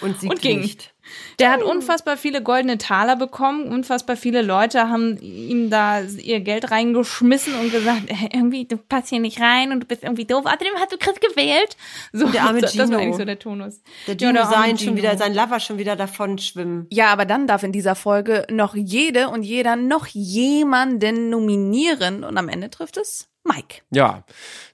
und 0.00 0.18
siegt 0.20 0.32
Und 0.32 0.42
ging. 0.42 0.60
nicht. 0.60 0.94
Der 1.38 1.50
hat 1.52 1.62
unfassbar 1.62 2.16
viele 2.16 2.42
goldene 2.42 2.78
Taler 2.78 3.16
bekommen. 3.16 3.66
Unfassbar 3.72 4.16
viele 4.16 4.42
Leute 4.42 4.88
haben 4.88 5.18
ihm 5.20 5.70
da 5.70 6.00
ihr 6.00 6.40
Geld 6.40 6.70
reingeschmissen 6.70 7.54
und 7.58 7.70
gesagt, 7.72 8.10
äh, 8.10 8.28
irgendwie, 8.32 8.64
du 8.66 8.76
passt 8.76 9.08
hier 9.08 9.20
nicht 9.20 9.40
rein 9.40 9.72
und 9.72 9.80
du 9.80 9.86
bist 9.86 10.02
irgendwie 10.02 10.24
doof. 10.24 10.44
Außerdem 10.46 10.74
hast 10.78 10.92
du 10.92 10.96
Chris 10.98 11.20
gewählt. 11.20 11.76
So, 12.12 12.26
Der 12.28 12.44
arme 12.44 12.60
das, 12.60 12.72
das 12.74 12.78
war 12.78 12.86
Gino. 12.86 12.98
eigentlich 12.98 13.16
so 13.16 13.24
der 13.24 13.38
Tonus. 13.38 13.80
Der 14.06 14.14
Ja, 14.16 14.28
Dino 14.32 14.40
arme 14.40 14.50
sah 14.54 14.64
ihn 14.64 14.78
schon 14.78 14.86
Gino. 14.88 14.96
wieder, 14.98 15.16
sein 15.18 15.34
Lover 15.34 15.60
schon 15.60 15.78
wieder 15.78 15.96
davon 15.96 16.38
schwimmen. 16.38 16.86
Ja, 16.90 17.08
aber 17.12 17.24
dann 17.24 17.46
darf 17.46 17.62
in 17.62 17.72
dieser 17.72 17.94
Folge 17.94 18.46
noch 18.50 18.74
jede 18.74 19.28
und 19.28 19.42
jeder 19.42 19.76
noch 19.76 20.06
jemanden 20.06 21.30
nominieren 21.30 22.24
und 22.24 22.36
am 22.38 22.48
Ende 22.48 22.70
trifft 22.70 22.96
es 22.96 23.28
Mike. 23.44 23.82
Ja, 23.90 24.24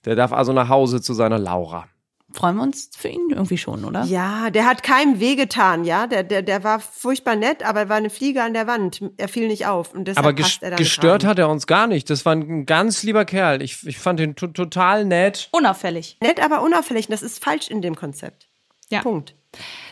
der 0.05 0.15
darf 0.17 0.33
also 0.33 0.53
nach 0.53 0.69
Hause 0.69 1.01
zu 1.03 1.13
seiner 1.13 1.39
Laura. 1.39 1.89
Freuen 2.33 2.57
wir 2.57 2.63
uns 2.63 2.91
für 2.97 3.09
ihn 3.09 3.29
irgendwie 3.31 3.59
schon, 3.59 3.85
oder? 3.85 4.05
Ja, 4.05 4.51
der 4.51 4.67
hat 4.67 4.83
keinem 4.83 5.21
wehgetan, 5.21 5.85
ja. 5.85 6.07
Der, 6.07 6.23
der, 6.23 6.43
der 6.43 6.65
war 6.65 6.81
furchtbar 6.81 7.37
nett, 7.37 7.63
aber 7.63 7.81
er 7.81 7.89
war 7.89 7.97
eine 7.97 8.11
Fliege 8.11 8.43
an 8.43 8.55
der 8.55 8.67
Wand. 8.67 9.03
Er 9.17 9.29
fiel 9.29 9.49
nicht 9.49 9.67
auf. 9.67 9.93
Und 9.95 10.09
Aber 10.17 10.33
passt 10.35 10.61
ges 10.61 10.71
er 10.71 10.77
gestört 10.77 11.25
rein. 11.25 11.31
hat 11.31 11.39
er 11.39 11.49
uns 11.49 11.67
gar 11.67 11.87
nicht. 11.87 12.09
Das 12.11 12.25
war 12.25 12.35
ein 12.35 12.67
ganz 12.67 13.03
lieber 13.03 13.25
Kerl. 13.25 13.63
Ich, 13.63 13.87
ich 13.87 13.99
fand 13.99 14.21
ihn 14.21 14.35
to 14.35 14.47
total 14.47 15.05
nett. 15.05 15.49
Unauffällig. 15.53 16.17
Nett, 16.21 16.43
aber 16.43 16.63
unauffällig. 16.63 17.07
Und 17.09 17.13
Das 17.13 17.23
ist 17.23 17.43
falsch 17.43 17.69
in 17.69 17.83
dem 17.83 17.95
Konzept. 17.97 18.49
Ja. 18.89 19.01
Punkt. 19.03 19.35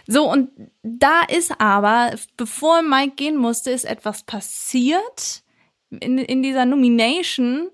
So, 0.07 0.31
und 0.31 0.49
da 0.83 1.21
ist 1.29 1.61
aber, 1.61 2.15
bevor 2.37 2.83
Mike 2.83 3.15
gehen 3.17 3.37
musste, 3.37 3.71
ist 3.71 3.85
etwas 3.85 4.23
passiert 4.25 5.43
in, 5.91 6.19
in 6.19 6.43
dieser 6.43 6.65
Nomination, 6.65 7.71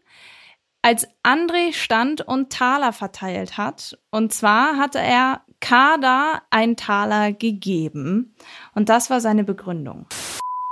als 0.86 1.08
André 1.24 1.72
stand 1.72 2.20
und 2.20 2.52
Taler 2.52 2.92
verteilt 2.92 3.58
hat. 3.58 3.98
Und 4.12 4.32
zwar 4.32 4.76
hatte 4.76 5.00
er 5.00 5.40
Kada 5.58 6.42
einen 6.50 6.76
Taler 6.76 7.32
gegeben. 7.32 8.36
Und 8.72 8.88
das 8.88 9.10
war 9.10 9.20
seine 9.20 9.42
Begründung. 9.42 10.06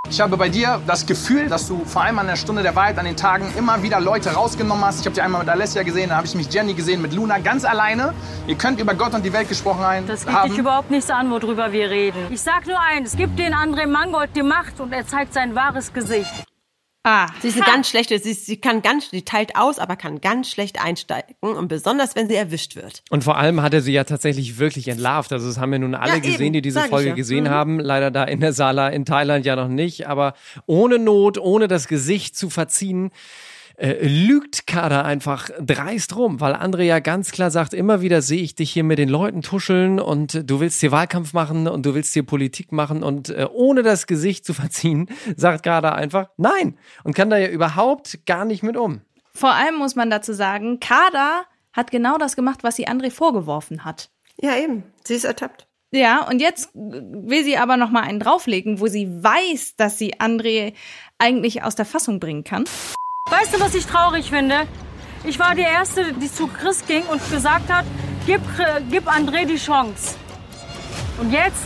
Ich 0.08 0.20
habe 0.20 0.36
bei 0.36 0.48
dir 0.48 0.80
das 0.86 1.06
Gefühl, 1.06 1.48
dass 1.48 1.66
du 1.66 1.84
vor 1.84 2.02
allem 2.02 2.20
an 2.20 2.28
der 2.28 2.36
Stunde 2.36 2.62
der 2.62 2.76
Wahrheit, 2.76 2.96
an 2.96 3.06
den 3.06 3.16
Tagen 3.16 3.52
immer 3.58 3.82
wieder 3.82 4.00
Leute 4.00 4.30
rausgenommen 4.30 4.84
hast. 4.84 5.00
Ich 5.00 5.06
habe 5.06 5.14
dich 5.14 5.22
einmal 5.24 5.40
mit 5.40 5.48
Alessia 5.48 5.82
gesehen, 5.82 6.10
dann 6.10 6.18
habe 6.18 6.28
ich 6.28 6.34
mich 6.36 6.46
Jenny 6.52 6.74
gesehen, 6.74 7.02
mit 7.02 7.12
Luna, 7.12 7.38
ganz 7.38 7.64
alleine. 7.64 8.14
Ihr 8.46 8.54
könnt 8.54 8.78
über 8.78 8.94
Gott 8.94 9.14
und 9.14 9.24
die 9.24 9.32
Welt 9.32 9.48
gesprochen 9.48 9.80
haben. 9.80 10.06
Das 10.06 10.24
geht 10.24 10.44
dich 10.44 10.58
überhaupt 10.58 10.92
nichts 10.92 11.10
an, 11.10 11.28
worüber 11.32 11.72
wir 11.72 11.90
reden. 11.90 12.28
Ich 12.30 12.42
sag 12.42 12.68
nur 12.68 12.78
eins, 12.78 13.16
gib 13.16 13.36
den 13.36 13.52
André 13.52 13.88
Mangold 13.88 14.30
die 14.36 14.44
Macht 14.44 14.78
und 14.78 14.92
er 14.92 15.04
zeigt 15.08 15.34
sein 15.34 15.56
wahres 15.56 15.92
Gesicht. 15.92 16.44
Ah, 17.06 17.28
Sie 17.42 17.48
ist 17.48 17.56
eine 17.56 17.66
ganz 17.66 17.90
schlechte, 17.90 18.18
sie, 18.18 18.30
ist, 18.30 18.46
sie 18.46 18.56
kann 18.56 18.80
ganz, 18.80 19.10
sie 19.10 19.20
teilt 19.22 19.56
aus, 19.56 19.78
aber 19.78 19.94
kann 19.94 20.22
ganz 20.22 20.48
schlecht 20.50 20.82
einsteigen. 20.82 21.34
Und 21.40 21.68
besonders, 21.68 22.16
wenn 22.16 22.28
sie 22.28 22.34
erwischt 22.34 22.76
wird. 22.76 23.02
Und 23.10 23.22
vor 23.24 23.36
allem 23.36 23.60
hat 23.60 23.74
er 23.74 23.82
sie 23.82 23.92
ja 23.92 24.04
tatsächlich 24.04 24.58
wirklich 24.58 24.88
entlarvt. 24.88 25.30
Also 25.30 25.46
das 25.46 25.58
haben 25.58 25.70
ja 25.74 25.78
nun 25.80 25.94
alle 25.94 26.12
Ja, 26.12 26.16
eben, 26.16 26.26
gesehen, 26.32 26.52
die 26.54 26.62
diese 26.62 26.80
Folge 26.84 27.10
ja. 27.10 27.14
gesehen 27.14 27.44
Mhm. 27.44 27.48
haben. 27.50 27.78
Leider 27.78 28.10
da 28.10 28.24
in 28.24 28.40
der 28.40 28.54
Sala 28.54 28.88
in 28.88 29.04
Thailand 29.04 29.44
ja 29.44 29.54
noch 29.54 29.68
nicht. 29.68 30.06
Aber 30.08 30.32
ohne 30.64 30.98
Not, 30.98 31.36
ohne 31.36 31.68
das 31.68 31.88
Gesicht 31.88 32.38
zu 32.38 32.48
verziehen, 32.48 33.10
äh, 33.76 34.06
lügt 34.06 34.66
Kader 34.66 35.04
einfach 35.04 35.50
dreist 35.60 36.16
rum, 36.16 36.40
weil 36.40 36.54
André 36.54 36.82
ja 36.82 37.00
ganz 37.00 37.32
klar 37.32 37.50
sagt, 37.50 37.74
immer 37.74 38.00
wieder 38.00 38.22
sehe 38.22 38.42
ich 38.42 38.54
dich 38.54 38.70
hier 38.70 38.84
mit 38.84 38.98
den 38.98 39.08
Leuten 39.08 39.42
tuscheln 39.42 40.00
und 40.00 40.48
du 40.48 40.60
willst 40.60 40.80
hier 40.80 40.92
Wahlkampf 40.92 41.32
machen 41.32 41.66
und 41.66 41.84
du 41.84 41.94
willst 41.94 42.12
hier 42.12 42.24
Politik 42.24 42.72
machen 42.72 43.02
und 43.02 43.30
äh, 43.30 43.46
ohne 43.52 43.82
das 43.82 44.06
Gesicht 44.06 44.44
zu 44.44 44.54
verziehen, 44.54 45.08
sagt 45.36 45.64
Kader 45.64 45.94
einfach 45.94 46.28
nein 46.36 46.78
und 47.02 47.14
kann 47.14 47.30
da 47.30 47.36
ja 47.36 47.48
überhaupt 47.48 48.26
gar 48.26 48.44
nicht 48.44 48.62
mit 48.62 48.76
um. 48.76 49.00
Vor 49.34 49.52
allem 49.52 49.76
muss 49.76 49.96
man 49.96 50.10
dazu 50.10 50.32
sagen, 50.32 50.78
Kada 50.78 51.44
hat 51.72 51.90
genau 51.90 52.18
das 52.18 52.36
gemacht, 52.36 52.62
was 52.62 52.76
sie 52.76 52.86
André 52.86 53.10
vorgeworfen 53.10 53.84
hat. 53.84 54.10
Ja, 54.40 54.56
eben. 54.56 54.84
Sie 55.04 55.14
ist 55.14 55.24
ertappt. 55.24 55.66
Ja, 55.90 56.26
und 56.28 56.40
jetzt 56.40 56.70
will 56.74 57.44
sie 57.44 57.56
aber 57.56 57.76
noch 57.76 57.90
mal 57.90 58.02
einen 58.02 58.18
drauflegen, 58.18 58.80
wo 58.80 58.88
sie 58.88 59.08
weiß, 59.08 59.76
dass 59.76 59.98
sie 59.98 60.14
André 60.14 60.74
eigentlich 61.18 61.62
aus 61.62 61.76
der 61.76 61.84
Fassung 61.84 62.18
bringen 62.18 62.42
kann. 62.42 62.64
Weißt 63.30 63.54
du, 63.54 63.60
was 63.60 63.74
ich 63.74 63.86
traurig 63.86 64.30
finde? 64.30 64.66
Ich 65.24 65.38
war 65.38 65.54
die 65.54 65.62
Erste, 65.62 66.12
die 66.12 66.30
zu 66.30 66.46
Chris 66.46 66.84
ging 66.86 67.04
und 67.04 67.20
gesagt 67.30 67.72
hat, 67.72 67.84
Gib, 68.26 68.40
gib 68.90 69.06
André 69.06 69.44
die 69.44 69.56
Chance. 69.56 70.16
Und 71.20 71.30
jetzt 71.30 71.62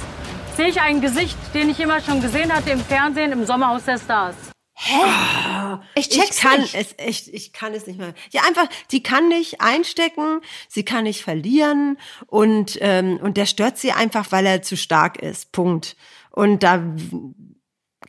sehe 0.56 0.66
ich 0.66 0.80
ein 0.80 1.00
Gesicht, 1.00 1.38
den 1.54 1.70
ich 1.70 1.78
immer 1.78 2.00
schon 2.00 2.20
gesehen 2.20 2.52
hatte 2.52 2.70
im 2.70 2.80
Fernsehen 2.80 3.30
im 3.30 3.46
Sommerhaus 3.46 3.84
der 3.84 3.98
Stars. 3.98 4.34
Hä? 4.74 5.78
Ich 5.94 6.10
ich 6.10 6.36
kann 6.36 6.62
es 6.62 6.94
echt, 6.98 7.28
ich 7.28 7.52
kann 7.52 7.74
es 7.74 7.86
nicht 7.86 7.98
mehr. 7.98 8.12
Ja, 8.30 8.42
einfach, 8.42 8.68
die 8.90 9.04
kann 9.04 9.28
nicht 9.28 9.60
einstecken, 9.60 10.40
sie 10.68 10.84
kann 10.84 11.04
nicht 11.04 11.22
verlieren 11.22 11.96
und 12.26 12.78
ähm, 12.80 13.18
und 13.22 13.36
der 13.36 13.46
stört 13.46 13.78
sie 13.78 13.92
einfach, 13.92 14.32
weil 14.32 14.46
er 14.46 14.62
zu 14.62 14.76
stark 14.76 15.18
ist. 15.22 15.52
Punkt. 15.52 15.96
Und 16.30 16.64
da 16.64 16.82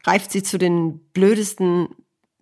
greift 0.03 0.31
sie 0.31 0.41
zu 0.41 0.57
den 0.57 0.99
blödesten 1.11 1.89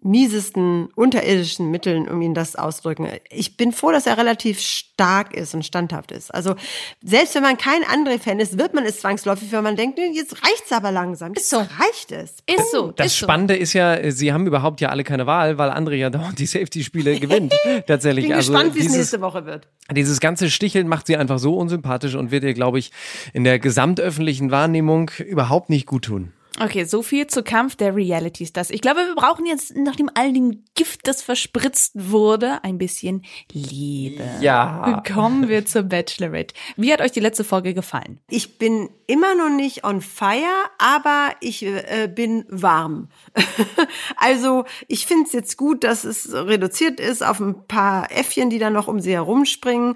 miesesten 0.01 0.87
unterirdischen 0.95 1.71
Mitteln, 1.71 2.07
um 2.07 2.21
ihn 2.21 2.33
das 2.33 2.55
auszudrücken. 2.55 3.07
Ich 3.29 3.57
bin 3.57 3.71
froh, 3.71 3.91
dass 3.91 4.05
er 4.05 4.17
relativ 4.17 4.59
stark 4.59 5.33
ist 5.35 5.53
und 5.53 5.65
standhaft 5.65 6.11
ist. 6.11 6.33
Also 6.33 6.55
selbst 7.03 7.35
wenn 7.35 7.41
man 7.41 7.57
kein 7.57 7.83
André-Fan 7.83 8.39
ist, 8.39 8.57
wird 8.57 8.73
man 8.73 8.85
es 8.85 8.99
zwangsläufig, 9.01 9.51
wenn 9.51 9.63
man 9.63 9.75
denkt, 9.75 9.97
nee, 9.97 10.11
jetzt 10.13 10.43
reicht's 10.43 10.71
aber 10.71 10.91
langsam. 10.91 11.33
Ist 11.33 11.49
so. 11.49 11.57
Reicht 11.57 12.11
es. 12.11 12.37
Ist 12.45 12.71
so. 12.71 12.91
Das 12.91 13.07
ist 13.07 13.17
Spannende 13.17 13.55
ist 13.55 13.73
ja, 13.73 14.11
sie 14.11 14.31
haben 14.31 14.45
überhaupt 14.45 14.81
ja 14.81 14.89
alle 14.89 15.03
keine 15.03 15.25
Wahl, 15.25 15.57
weil 15.57 15.71
André 15.71 15.95
ja 15.95 16.09
dauernd 16.09 16.39
die 16.39 16.45
Safety-Spiele 16.45 17.19
gewinnt. 17.19 17.53
Tatsächlich. 17.87 18.25
Ich 18.25 18.29
bin 18.29 18.37
also 18.37 18.53
gespannt, 18.53 18.75
wie 18.75 18.85
es 18.85 18.91
nächste 18.91 19.21
Woche 19.21 19.45
wird. 19.45 19.67
Dieses 19.91 20.19
ganze 20.19 20.49
Sticheln 20.49 20.87
macht 20.87 21.07
sie 21.07 21.17
einfach 21.17 21.39
so 21.39 21.55
unsympathisch 21.55 22.15
und 22.15 22.31
wird 22.31 22.43
ihr, 22.43 22.53
glaube 22.53 22.79
ich, 22.79 22.91
in 23.33 23.43
der 23.43 23.59
gesamtöffentlichen 23.59 24.51
Wahrnehmung 24.51 25.11
überhaupt 25.25 25.69
nicht 25.69 25.85
gut 25.87 26.05
tun. 26.05 26.33
Okay, 26.59 26.85
so 26.85 27.01
viel 27.03 27.27
zu 27.27 27.43
Kampf 27.43 27.75
der 27.75 27.95
Reality 27.95 28.45
Stars. 28.45 28.71
Ich 28.71 28.81
glaube, 28.81 29.01
wir 29.01 29.15
brauchen 29.15 29.45
jetzt, 29.45 29.75
nachdem 29.75 30.09
all 30.15 30.33
dem 30.33 30.63
Gift, 30.75 31.07
das 31.07 31.21
verspritzt 31.21 31.91
wurde, 31.95 32.63
ein 32.63 32.77
bisschen 32.77 33.23
Liebe. 33.51 34.23
Ja. 34.41 35.03
Kommen 35.11 35.49
wir 35.49 35.65
zur 35.65 35.83
Bachelorette. 35.83 36.55
Wie 36.75 36.91
hat 36.91 37.01
euch 37.01 37.11
die 37.11 37.19
letzte 37.19 37.43
Folge 37.43 37.73
gefallen? 37.73 38.19
Ich 38.29 38.57
bin 38.57 38.89
immer 39.05 39.35
noch 39.35 39.49
nicht 39.49 39.83
on 39.83 40.01
fire, 40.01 40.43
aber 40.79 41.31
ich 41.41 41.63
äh, 41.63 42.09
bin 42.13 42.45
warm. 42.49 43.09
also 44.17 44.65
ich 44.87 45.05
finde 45.05 45.25
es 45.27 45.33
jetzt 45.33 45.57
gut, 45.57 45.83
dass 45.83 46.03
es 46.03 46.33
reduziert 46.33 46.99
ist 46.99 47.23
auf 47.23 47.39
ein 47.39 47.67
paar 47.67 48.11
Äffchen, 48.11 48.49
die 48.49 48.59
da 48.59 48.69
noch 48.69 48.87
um 48.87 48.99
sie 48.99 49.13
herumspringen. 49.13 49.95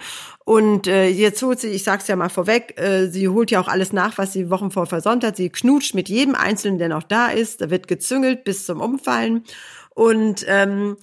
Und 0.51 0.85
äh, 0.85 1.07
jetzt 1.07 1.41
holt 1.43 1.61
sie, 1.61 1.69
ich 1.69 1.85
sag's 1.85 2.09
ja 2.09 2.17
mal 2.17 2.27
vorweg, 2.27 2.77
äh, 2.77 3.07
sie 3.07 3.29
holt 3.29 3.51
ja 3.51 3.61
auch 3.61 3.69
alles 3.69 3.93
nach, 3.93 4.17
was 4.17 4.33
sie 4.33 4.49
Wochen 4.49 4.69
vor 4.69 4.85
versäumt 4.85 5.23
hat. 5.23 5.37
Sie 5.37 5.49
knutscht 5.49 5.95
mit 5.95 6.09
jedem 6.09 6.35
Einzelnen, 6.35 6.77
der 6.77 6.89
noch 6.89 7.03
da 7.03 7.27
ist. 7.27 7.61
Da 7.61 7.69
wird 7.69 7.87
gezüngelt 7.87 8.43
bis 8.43 8.65
zum 8.65 8.81
Umfallen. 8.81 9.45
Und 9.91 10.43
ähm, 10.49 10.97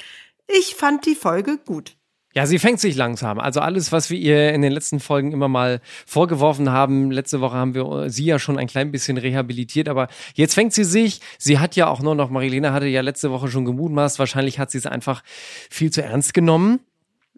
ich 0.47 0.75
fand 0.75 1.07
die 1.07 1.15
Folge 1.15 1.57
gut. 1.65 1.97
Ja, 2.35 2.45
sie 2.45 2.59
fängt 2.59 2.79
sich 2.79 2.95
langsam. 2.95 3.41
Also 3.41 3.61
alles, 3.61 3.91
was 3.91 4.11
wir 4.11 4.19
ihr 4.19 4.53
in 4.53 4.61
den 4.61 4.71
letzten 4.71 5.01
Folgen 5.01 5.33
immer 5.33 5.49
mal 5.49 5.81
vorgeworfen 6.05 6.71
haben. 6.71 7.11
Letzte 7.11 7.41
Woche 7.41 7.57
haben 7.57 7.75
wir 7.75 8.11
sie 8.11 8.27
ja 8.27 8.39
schon 8.39 8.59
ein 8.59 8.67
klein 8.67 8.93
bisschen 8.93 9.17
rehabilitiert, 9.17 9.89
aber 9.89 10.09
jetzt 10.35 10.53
fängt 10.53 10.75
sie 10.75 10.85
sich. 10.85 11.23
Sie 11.39 11.59
hat 11.59 11.75
ja 11.75 11.89
auch 11.89 12.01
nur 12.03 12.15
noch, 12.15 12.29
Marilena 12.29 12.75
hatte 12.75 12.87
ja 12.87 13.01
letzte 13.01 13.31
Woche 13.31 13.49
schon 13.49 13.65
gemutmaßt, 13.65 14.19
wahrscheinlich 14.19 14.59
hat 14.59 14.71
sie 14.71 14.77
es 14.77 14.85
einfach 14.85 15.23
viel 15.71 15.91
zu 15.91 16.03
ernst 16.03 16.35
genommen. 16.35 16.81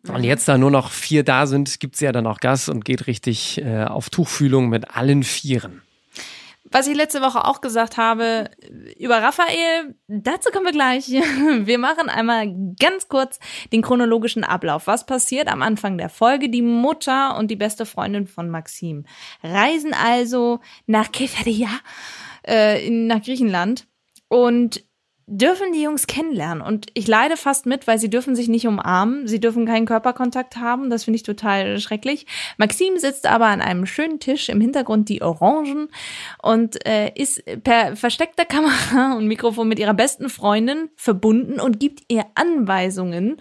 Und 0.09 0.25
jetzt, 0.25 0.49
da 0.49 0.57
nur 0.57 0.71
noch 0.71 0.91
vier 0.91 1.25
da 1.25 1.47
sind, 1.47 1.79
gibt 1.79 1.97
sie 1.97 2.07
ja 2.07 2.13
dann 2.13 2.27
auch 2.27 2.41
Gas 2.41 2.69
und 2.69 2.85
geht 2.85 3.07
richtig 3.07 3.61
äh, 3.63 3.85
auf 3.85 4.09
Tuchfühlung 4.09 4.69
mit 4.69 4.97
allen 4.97 5.23
Vieren. 5.23 5.83
Was 6.73 6.87
ich 6.87 6.95
letzte 6.95 7.21
Woche 7.21 7.45
auch 7.47 7.63
gesagt 7.63 7.97
habe 7.97 8.49
über 8.97 9.21
Raphael, 9.21 9.97
dazu 10.07 10.51
kommen 10.51 10.67
wir 10.67 10.73
gleich. 10.73 11.09
Wir 11.09 11.79
machen 11.79 12.09
einmal 12.09 12.55
ganz 12.79 13.09
kurz 13.09 13.41
den 13.73 13.83
chronologischen 13.83 14.45
Ablauf. 14.45 14.87
Was 14.87 15.05
passiert 15.05 15.49
am 15.49 15.63
Anfang 15.63 15.99
der 15.99 16.09
Folge? 16.09 16.49
Die 16.49 16.63
Mutter 16.63 17.37
und 17.37 17.51
die 17.51 17.57
beste 17.57 17.87
Freundin 17.87 18.29
von 18.29 18.51
Maxim 18.51 19.05
reisen 19.43 19.95
also 19.95 20.61
nach 20.87 21.11
Keteria, 21.11 21.71
äh, 22.45 22.89
nach 22.89 23.23
Griechenland 23.23 23.89
und 24.29 24.85
dürfen 25.33 25.73
die 25.73 25.83
Jungs 25.83 26.09
kennenlernen. 26.09 26.61
Und 26.61 26.89
ich 26.95 27.07
leide 27.07 27.37
fast 27.37 27.65
mit, 27.65 27.87
weil 27.87 27.99
sie 27.99 28.11
dürfen 28.11 28.35
sich 28.35 28.49
nicht 28.49 28.67
umarmen, 28.67 29.29
sie 29.29 29.39
dürfen 29.39 29.65
keinen 29.65 29.87
Körperkontakt 29.87 30.57
haben. 30.57 30.91
Das 30.91 31.05
finde 31.05 31.17
ich 31.17 31.23
total 31.23 31.79
schrecklich. 31.79 32.27
Maxim 32.59 32.99
sitzt 32.99 33.27
aber 33.29 33.47
an 33.47 33.61
einem 33.61 33.87
schönen 33.87 34.19
Tisch, 34.19 34.49
im 34.49 34.61
Hintergrund 34.61 35.09
die 35.09 35.23
Orangen 35.23 35.89
und 36.43 36.85
äh, 36.85 37.13
ist 37.15 37.45
per 37.63 37.95
versteckter 37.95 38.45
Kamera 38.45 39.15
und 39.17 39.29
Mikrofon 39.29 39.69
mit 39.69 39.79
ihrer 39.79 39.95
besten 39.95 40.29
Freundin 40.29 40.91
verbunden 40.97 41.61
und 41.61 41.79
gibt 41.79 42.03
ihr 42.09 42.27
Anweisungen. 42.35 43.37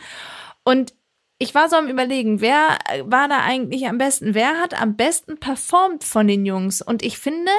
Und 0.63 0.93
ich 1.39 1.55
war 1.55 1.69
so 1.69 1.77
am 1.77 1.87
überlegen, 1.87 2.41
wer 2.41 2.77
war 3.05 3.27
da 3.29 3.39
eigentlich 3.39 3.87
am 3.87 3.97
besten? 3.97 4.35
Wer 4.35 4.59
hat 4.59 4.79
am 4.79 4.95
besten 4.95 5.39
performt 5.39 6.03
von 6.03 6.27
den 6.27 6.45
Jungs? 6.45 6.81
Und 6.81 7.01
ich 7.01 7.17
finde, 7.17 7.51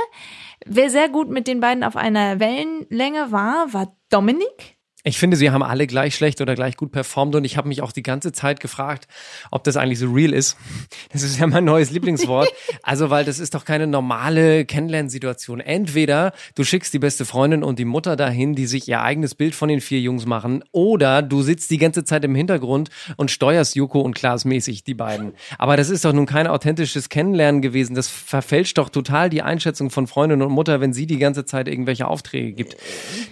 wer 0.66 0.90
sehr 0.90 1.09
gut 1.09 1.29
mit 1.29 1.46
den 1.46 1.61
beiden 1.61 1.85
auf 1.85 1.96
einer 1.96 2.40
Wellenlänge 2.40 3.33
war, 3.33 3.73
war 3.73 3.96
Dominik. 4.09 4.80
Ich 5.03 5.19
finde, 5.19 5.37
sie 5.37 5.51
haben 5.51 5.63
alle 5.63 5.87
gleich 5.87 6.15
schlecht 6.15 6.41
oder 6.43 6.55
gleich 6.55 6.77
gut 6.77 6.93
performt 6.93 7.35
und 7.35 7.45
ich 7.45 7.57
habe 7.57 7.69
mich 7.69 7.81
auch 7.81 7.93
die 7.93 8.03
ganze 8.03 8.33
Zeit 8.33 8.61
gefragt, 8.61 9.09
ob 9.51 9.65
das 9.65 9.77
eigentlich 9.77 9.99
so 9.99 10.13
real 10.13 10.35
ist. 10.35 10.59
Das 11.13 11.23
ist 11.23 11.39
ja 11.39 11.47
mein 11.47 11.65
neues 11.65 11.91
Lieblingswort. 11.91 12.49
Also, 12.83 13.11
weil 13.11 13.25
das 13.25 13.39
ist 13.39 13.55
doch 13.55 13.65
keine 13.65 13.87
normale 13.87 14.65
Kennenlernsituation. 14.65 15.61
Entweder 15.61 16.33
du 16.55 16.65
schickst 16.65 16.93
die 16.95 16.99
beste 16.99 17.25
Freundin 17.25 17.63
und 17.63 17.79
die 17.79 17.85
Mutter 17.85 18.17
dahin, 18.17 18.55
die 18.55 18.67
sich 18.67 18.89
ihr 18.89 19.03
eigenes 19.03 19.35
Bild 19.35 19.55
von 19.55 19.69
den 19.69 19.81
vier 19.81 20.01
Jungs 20.01 20.25
machen, 20.27 20.65
oder 20.73 21.23
du 21.23 21.43
sitzt 21.43 21.71
die 21.71 21.79
ganze 21.79 22.05
Zeit 22.05 22.25
im 22.25 22.35
Hintergrund 22.35 22.91
und 23.17 23.31
steuerst 23.31 23.77
Joko 23.77 24.01
und 24.01 24.15
Klaas 24.15 24.45
mäßig 24.45 24.83
die 24.85 24.95
beiden. 24.95 25.33
Aber 25.59 25.77
das 25.77 25.91
ist 25.91 26.05
doch 26.05 26.13
nun 26.13 26.27
kein 26.27 26.47
authentisches 26.47 27.09
Kennenlernen 27.09 27.61
gewesen. 27.61 27.95
Das 27.95 28.09
verfälscht 28.09 28.79
doch 28.79 28.89
total 28.89 29.31
die 29.31 29.43
Einschätzung 29.43 29.91
von 29.91 30.07
Freundin 30.07 30.43
und 30.43 30.53
Mutter, 30.53 30.81
wenn 30.81 30.93
sie 30.93 31.07
die 31.07 31.19
ganze 31.19 31.45
Zeit 31.45 31.69
irgendwelche 31.69 32.09
Aufträge 32.09 32.53
gibt. 32.53 32.77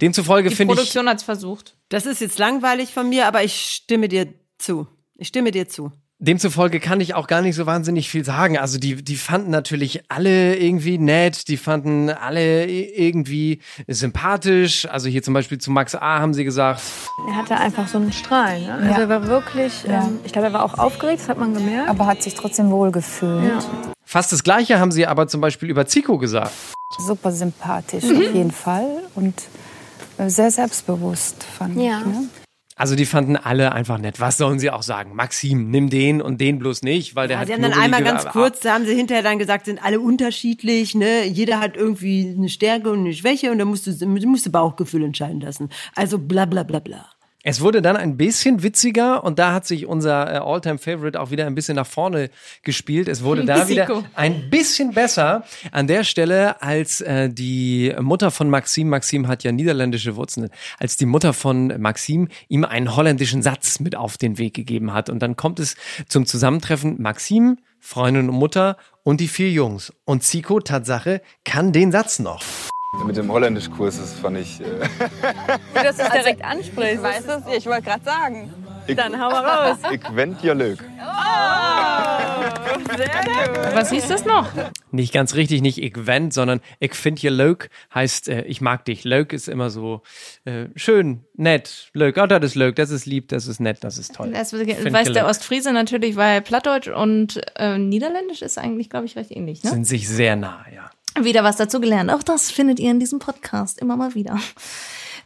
Demzufolge 0.00 0.50
finde 0.50 0.74
ich 0.74 0.78
Produktion 0.78 1.08
hat's 1.08 1.22
versucht. 1.58 1.76
Das 1.88 2.06
ist 2.06 2.20
jetzt 2.20 2.38
langweilig 2.38 2.92
von 2.92 3.08
mir, 3.08 3.26
aber 3.26 3.42
ich 3.44 3.54
stimme 3.54 4.08
dir 4.08 4.26
zu. 4.58 4.86
Ich 5.16 5.28
stimme 5.28 5.50
dir 5.50 5.68
zu. 5.68 5.92
Demzufolge 6.20 6.80
kann 6.80 7.00
ich 7.00 7.14
auch 7.14 7.28
gar 7.28 7.42
nicht 7.42 7.54
so 7.54 7.64
wahnsinnig 7.66 8.10
viel 8.10 8.24
sagen. 8.24 8.58
Also 8.58 8.78
die, 8.80 8.96
die 9.04 9.14
fanden 9.14 9.50
natürlich 9.50 10.02
alle 10.10 10.56
irgendwie 10.56 10.98
nett, 10.98 11.46
die 11.46 11.56
fanden 11.56 12.10
alle 12.10 12.66
irgendwie 12.66 13.60
sympathisch. 13.86 14.86
Also 14.86 15.08
hier 15.08 15.22
zum 15.22 15.32
Beispiel 15.34 15.58
zu 15.58 15.70
Max 15.70 15.94
A 15.94 16.18
haben 16.18 16.34
sie 16.34 16.42
gesagt, 16.42 16.82
Er 17.28 17.36
hatte 17.36 17.56
einfach 17.56 17.86
so 17.86 17.98
einen 17.98 18.12
Strahl. 18.12 18.60
Ne? 18.62 18.72
Also 18.74 18.84
Ja. 18.90 18.98
er 18.98 19.08
war 19.08 19.26
wirklich, 19.28 19.84
Ja. 19.84 20.04
ähm, 20.06 20.18
ich 20.24 20.32
glaube, 20.32 20.48
er 20.48 20.52
war 20.54 20.64
auch 20.64 20.76
aufgeregt, 20.76 21.20
das 21.20 21.28
hat 21.28 21.38
man 21.38 21.54
gemerkt. 21.54 21.88
Aber 21.88 22.06
hat 22.06 22.20
sich 22.22 22.34
trotzdem 22.34 22.70
wohl 22.70 22.90
gefühlt. 22.90 23.52
fast 24.04 24.32
das 24.32 24.42
Gleiche 24.42 24.80
haben 24.80 24.90
sie 24.90 25.06
aber 25.06 25.28
zum 25.28 25.40
Beispiel 25.40 25.70
über 25.70 25.86
Zico 25.86 26.18
gesagt. 26.18 26.50
Super 27.06 27.30
sympathisch 27.30 28.02
Mhm. 28.04 28.16
auf 28.16 28.34
jeden 28.34 28.50
Fall 28.50 29.02
und 29.14 29.34
sehr 30.26 30.50
selbstbewusst 30.50 31.42
fand 31.44 31.76
Ja. 31.80 32.00
ich. 32.00 32.06
Ne? 32.06 32.28
Also 32.76 32.94
die 32.94 33.06
fanden 33.06 33.36
alle 33.36 33.72
einfach 33.72 33.98
nett. 33.98 34.20
Was 34.20 34.36
sollen 34.36 34.60
sie 34.60 34.70
auch 34.70 34.84
sagen? 34.84 35.16
Maxim, 35.16 35.68
nimm 35.68 35.90
den 35.90 36.22
und 36.22 36.40
den 36.40 36.60
bloß 36.60 36.82
nicht, 36.82 37.16
weil 37.16 37.26
der 37.26 37.36
Ja, 37.36 37.40
hat 37.40 37.46
sie 37.48 37.54
haben 37.54 37.62
dann 37.62 37.72
einmal 37.72 38.04
ganz 38.04 38.24
kurz, 38.26 38.60
da 38.60 38.74
haben 38.74 38.86
sie 38.86 38.94
hinterher 38.94 39.24
dann 39.24 39.40
gesagt, 39.40 39.64
sind 39.66 39.82
alle 39.84 39.98
unterschiedlich, 39.98 40.94
ne? 40.94 41.24
Jeder 41.26 41.58
hat 41.58 41.76
irgendwie 41.76 42.32
eine 42.38 42.48
Stärke 42.48 42.90
und 42.92 43.00
eine 43.00 43.12
Schwäche 43.14 43.50
und 43.50 43.58
da 43.58 43.64
musst 43.64 43.88
du, 43.88 44.06
musst 44.06 44.46
du 44.46 44.50
Bauchgefühl 44.52 45.02
entscheiden 45.02 45.40
lassen. 45.40 45.70
Also 45.96 46.18
bla 46.20 46.44
bla 46.44 46.62
bla 46.62 46.78
bla. 46.78 47.06
Es 47.48 47.62
wurde 47.62 47.80
dann 47.80 47.96
ein 47.96 48.18
bisschen 48.18 48.62
witziger 48.62 49.24
und 49.24 49.38
da 49.38 49.54
hat 49.54 49.66
sich 49.66 49.86
unser 49.86 50.30
äh, 50.30 50.36
All-Time-Favorite 50.36 51.18
auch 51.18 51.30
wieder 51.30 51.46
ein 51.46 51.54
bisschen 51.54 51.76
nach 51.76 51.86
vorne 51.86 52.28
gespielt. 52.62 53.08
Es 53.08 53.22
wurde 53.22 53.42
da 53.46 53.68
wieder 53.68 54.04
ein 54.14 54.50
bisschen 54.50 54.92
besser 54.92 55.44
an 55.72 55.86
der 55.86 56.04
Stelle, 56.04 56.60
als 56.60 57.00
äh, 57.00 57.30
die 57.30 57.94
Mutter 58.00 58.30
von 58.30 58.50
Maxim, 58.50 58.90
Maxim 58.90 59.28
hat 59.28 59.44
ja 59.44 59.52
niederländische 59.52 60.14
Wurzeln, 60.14 60.50
als 60.78 60.98
die 60.98 61.06
Mutter 61.06 61.32
von 61.32 61.68
Maxim 61.80 62.28
ihm 62.48 62.66
einen 62.66 62.94
holländischen 62.94 63.40
Satz 63.40 63.80
mit 63.80 63.96
auf 63.96 64.18
den 64.18 64.36
Weg 64.36 64.52
gegeben 64.52 64.92
hat. 64.92 65.08
Und 65.08 65.20
dann 65.20 65.34
kommt 65.34 65.58
es 65.58 65.74
zum 66.06 66.26
Zusammentreffen 66.26 67.00
Maxim, 67.00 67.56
Freundin 67.80 68.28
und 68.28 68.34
Mutter 68.34 68.76
und 69.04 69.22
die 69.22 69.28
vier 69.28 69.50
Jungs. 69.50 69.90
Und 70.04 70.22
Zico, 70.22 70.60
Tatsache, 70.60 71.22
kann 71.46 71.72
den 71.72 71.92
Satz 71.92 72.18
noch. 72.18 72.42
Mit 73.06 73.16
dem 73.16 73.30
Holländischkurs, 73.32 73.98
das 73.98 74.12
fand 74.14 74.38
ich. 74.38 74.60
Äh, 74.60 74.64
Wie 75.74 75.78
du 75.78 75.84
das 75.84 75.96
direkt 75.96 76.44
ansprichst. 76.44 77.02
Weißt 77.02 77.28
du, 77.28 77.42
ich 77.56 77.66
wollte 77.66 77.82
gerade 77.82 78.04
sagen. 78.04 78.52
Dann 78.94 79.20
hau 79.20 79.30
mal 79.30 79.44
raus. 79.44 79.78
ich 79.92 80.00
wend 80.14 80.42
ja 80.42 80.54
leuk. 80.54 80.78
Was 83.74 83.90
hieß 83.90 84.08
das 84.08 84.24
noch? 84.24 84.48
Nicht 84.90 85.12
ganz 85.12 85.34
richtig, 85.34 85.60
nicht 85.60 85.82
ich 85.82 86.06
wend, 86.06 86.32
sondern 86.32 86.60
ich 86.80 86.94
find 86.94 87.20
je 87.20 87.28
leuk 87.28 87.68
heißt 87.94 88.28
äh, 88.28 88.42
ich 88.42 88.60
mag 88.60 88.84
dich. 88.84 89.04
Leuk 89.04 89.32
ist 89.32 89.48
immer 89.48 89.70
so 89.70 90.02
äh, 90.44 90.66
schön, 90.74 91.24
nett. 91.34 91.90
Leuk, 91.92 92.16
oh, 92.18 92.26
das 92.26 92.42
ist 92.42 92.54
leuk, 92.54 92.76
das 92.76 92.90
ist 92.90 93.06
lieb, 93.06 93.28
das 93.28 93.46
ist 93.46 93.60
nett, 93.60 93.78
das 93.82 93.98
ist 93.98 94.14
toll. 94.14 94.32
Das 94.32 94.52
weiß 94.52 95.12
der. 95.12 95.26
Ostfriese 95.26 95.72
natürlich, 95.72 96.16
weil 96.16 96.40
Plattdeutsch 96.40 96.88
und 96.88 97.40
äh, 97.56 97.78
Niederländisch 97.78 98.40
ist 98.42 98.56
eigentlich, 98.58 98.88
glaube 98.88 99.06
ich, 99.06 99.16
recht 99.16 99.30
ähnlich. 99.30 99.62
Ne? 99.62 99.70
Sind 99.70 99.84
sich 99.84 100.08
sehr 100.08 100.36
nah, 100.36 100.64
ja. 100.74 100.90
Wieder 101.24 101.44
was 101.44 101.56
dazu 101.56 101.80
gelernt. 101.80 102.10
Auch 102.10 102.22
das 102.22 102.50
findet 102.50 102.80
ihr 102.80 102.90
in 102.90 103.00
diesem 103.00 103.18
Podcast 103.18 103.80
immer 103.80 103.96
mal 103.96 104.14
wieder. 104.14 104.38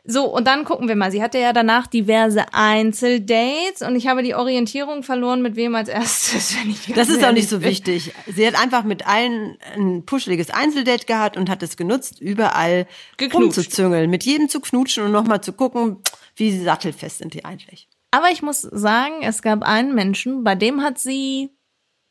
So, 0.05 0.25
und 0.25 0.49
dann 0.49 0.65
gucken 0.65 0.89
wir 0.89 0.97
mal. 0.97 1.13
Sie 1.13 1.23
hatte 1.23 1.39
ja 1.39 1.53
danach 1.53 1.87
diverse 1.87 2.53
Einzeldates 2.53 3.83
und 3.83 3.95
ich 3.95 4.09
habe 4.09 4.25
die 4.25 4.35
Orientierung 4.35 5.05
verloren, 5.05 5.43
mit 5.43 5.55
wem 5.55 5.77
als 5.77 5.89
erstes. 5.89 6.57
Wenn 6.61 6.71
ich 6.71 6.93
Das 6.95 7.09
ist 7.09 7.25
auch 7.25 7.33
nicht 7.33 7.49
so 7.49 7.63
wichtig. 7.63 8.13
Sie 8.27 8.45
hat 8.45 8.61
einfach 8.61 8.83
mit 8.83 9.07
allen 9.07 9.57
ein 9.77 10.05
puscheliges 10.05 10.51
Einzeldate 10.51 11.07
gehabt 11.07 11.37
und 11.37 11.49
hat 11.49 11.63
es 11.63 11.77
genutzt, 11.77 12.21
überall 12.21 12.89
Geknutscht. 13.17 13.59
rumzuzüngeln, 13.59 14.11
mit 14.11 14.25
jedem 14.25 14.49
zu 14.49 14.61
knutschen 14.61 15.05
und 15.05 15.13
nochmal 15.13 15.41
zu 15.41 15.53
gucken, 15.53 15.99
wie 16.35 16.59
sattelfest 16.59 17.19
sind 17.19 17.35
die 17.35 17.45
eigentlich. 17.45 17.89
Aber 18.11 18.31
ich 18.31 18.43
muss 18.43 18.61
sagen, 18.63 19.23
es 19.23 19.41
gab 19.41 19.63
einen 19.63 19.95
Menschen, 19.95 20.43
bei 20.43 20.57
dem 20.57 20.83
hat 20.83 20.99
sie, 20.99 21.51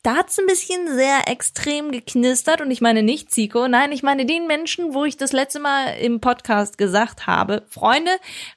da 0.03 0.15
hat's 0.15 0.39
ein 0.39 0.47
bisschen 0.47 0.87
sehr 0.95 1.27
extrem 1.27 1.91
geknistert. 1.91 2.61
Und 2.61 2.71
ich 2.71 2.81
meine 2.81 3.03
nicht 3.03 3.31
Zico, 3.31 3.67
nein, 3.67 3.91
ich 3.91 4.03
meine 4.03 4.25
den 4.25 4.47
Menschen, 4.47 4.93
wo 4.93 5.05
ich 5.05 5.17
das 5.17 5.31
letzte 5.31 5.59
Mal 5.59 5.97
im 6.01 6.19
Podcast 6.19 6.77
gesagt 6.77 7.27
habe, 7.27 7.63
Freunde, 7.69 8.11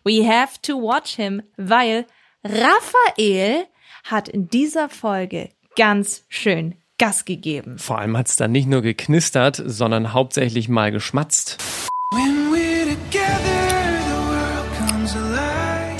we 0.04 0.26
have 0.26 0.60
to 0.62 0.80
watch 0.80 1.16
him, 1.16 1.42
weil 1.56 2.06
Raphael 2.42 3.66
hat 4.04 4.28
in 4.28 4.48
dieser 4.48 4.88
Folge 4.88 5.50
ganz 5.76 6.24
schön 6.28 6.76
Gas 6.98 7.24
gegeben. 7.24 7.78
Vor 7.78 7.98
allem 7.98 8.16
hat's 8.16 8.36
dann 8.36 8.52
nicht 8.52 8.68
nur 8.68 8.80
geknistert, 8.82 9.60
sondern 9.64 10.12
hauptsächlich 10.12 10.68
mal 10.68 10.92
geschmatzt. 10.92 11.58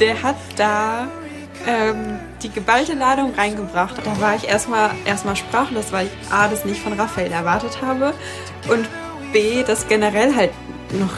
Der 0.01 0.23
hat 0.23 0.37
da 0.57 1.09
ähm, 1.67 2.19
die 2.45 2.51
geballte 2.51 2.95
Ladung 2.95 3.35
reingebracht. 3.35 3.97
Da 4.05 4.21
war 4.21 4.37
ich 4.37 4.47
erstmal 4.47 4.91
erstmal 5.05 5.35
sprachlos, 5.35 5.93
weil 5.93 6.07
ich 6.07 6.33
A, 6.33 6.49
das 6.49 6.65
nicht 6.65 6.81
von 6.81 6.93
Raphael 6.93 7.33
erwartet 7.33 7.81
habe 7.83 8.13
und 8.69 8.89
B, 9.33 9.65
das 9.65 9.89
generell 9.89 10.35
halt 10.35 10.51
noch 10.93 11.13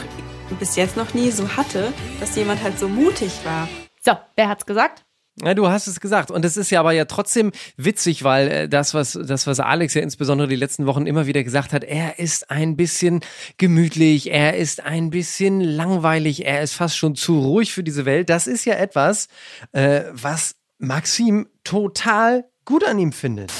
bis 0.59 0.75
jetzt 0.75 0.95
noch 0.97 1.13
nie 1.13 1.29
so 1.29 1.47
hatte, 1.57 1.93
dass 2.19 2.35
jemand 2.35 2.63
halt 2.63 2.79
so 2.79 2.87
mutig 2.87 3.31
war. 3.43 3.67
So, 4.03 4.13
wer 4.35 4.47
hat's 4.47 4.65
gesagt? 4.65 5.03
Ja, 5.43 5.53
du 5.53 5.69
hast 5.69 5.85
es 5.85 5.99
gesagt. 5.99 6.31
Und 6.31 6.43
es 6.45 6.57
ist 6.57 6.71
ja 6.71 6.79
aber 6.79 6.93
ja 6.93 7.05
trotzdem 7.05 7.51
witzig, 7.75 8.23
weil 8.23 8.47
äh, 8.47 8.69
das, 8.69 8.95
was, 8.95 9.19
das, 9.21 9.45
was 9.45 9.59
Alex 9.59 9.93
ja 9.93 10.01
insbesondere 10.01 10.47
die 10.47 10.55
letzten 10.55 10.87
Wochen 10.87 11.05
immer 11.05 11.27
wieder 11.27 11.43
gesagt 11.43 11.73
hat, 11.73 11.83
er 11.83 12.17
ist 12.17 12.49
ein 12.49 12.75
bisschen 12.75 13.19
gemütlich, 13.59 14.31
er 14.31 14.57
ist 14.57 14.83
ein 14.83 15.11
bisschen 15.11 15.61
langweilig, 15.61 16.45
er 16.45 16.63
ist 16.63 16.73
fast 16.73 16.97
schon 16.97 17.15
zu 17.15 17.39
ruhig 17.39 17.71
für 17.71 17.83
diese 17.83 18.05
Welt. 18.05 18.31
Das 18.31 18.47
ist 18.47 18.65
ja 18.65 18.75
etwas, 18.75 19.27
äh, 19.73 20.05
was 20.11 20.55
Maxim 20.79 21.47
total 21.63 22.45
gut 22.65 22.83
an 22.83 22.99
ihm 22.99 23.11
findet. 23.11 23.51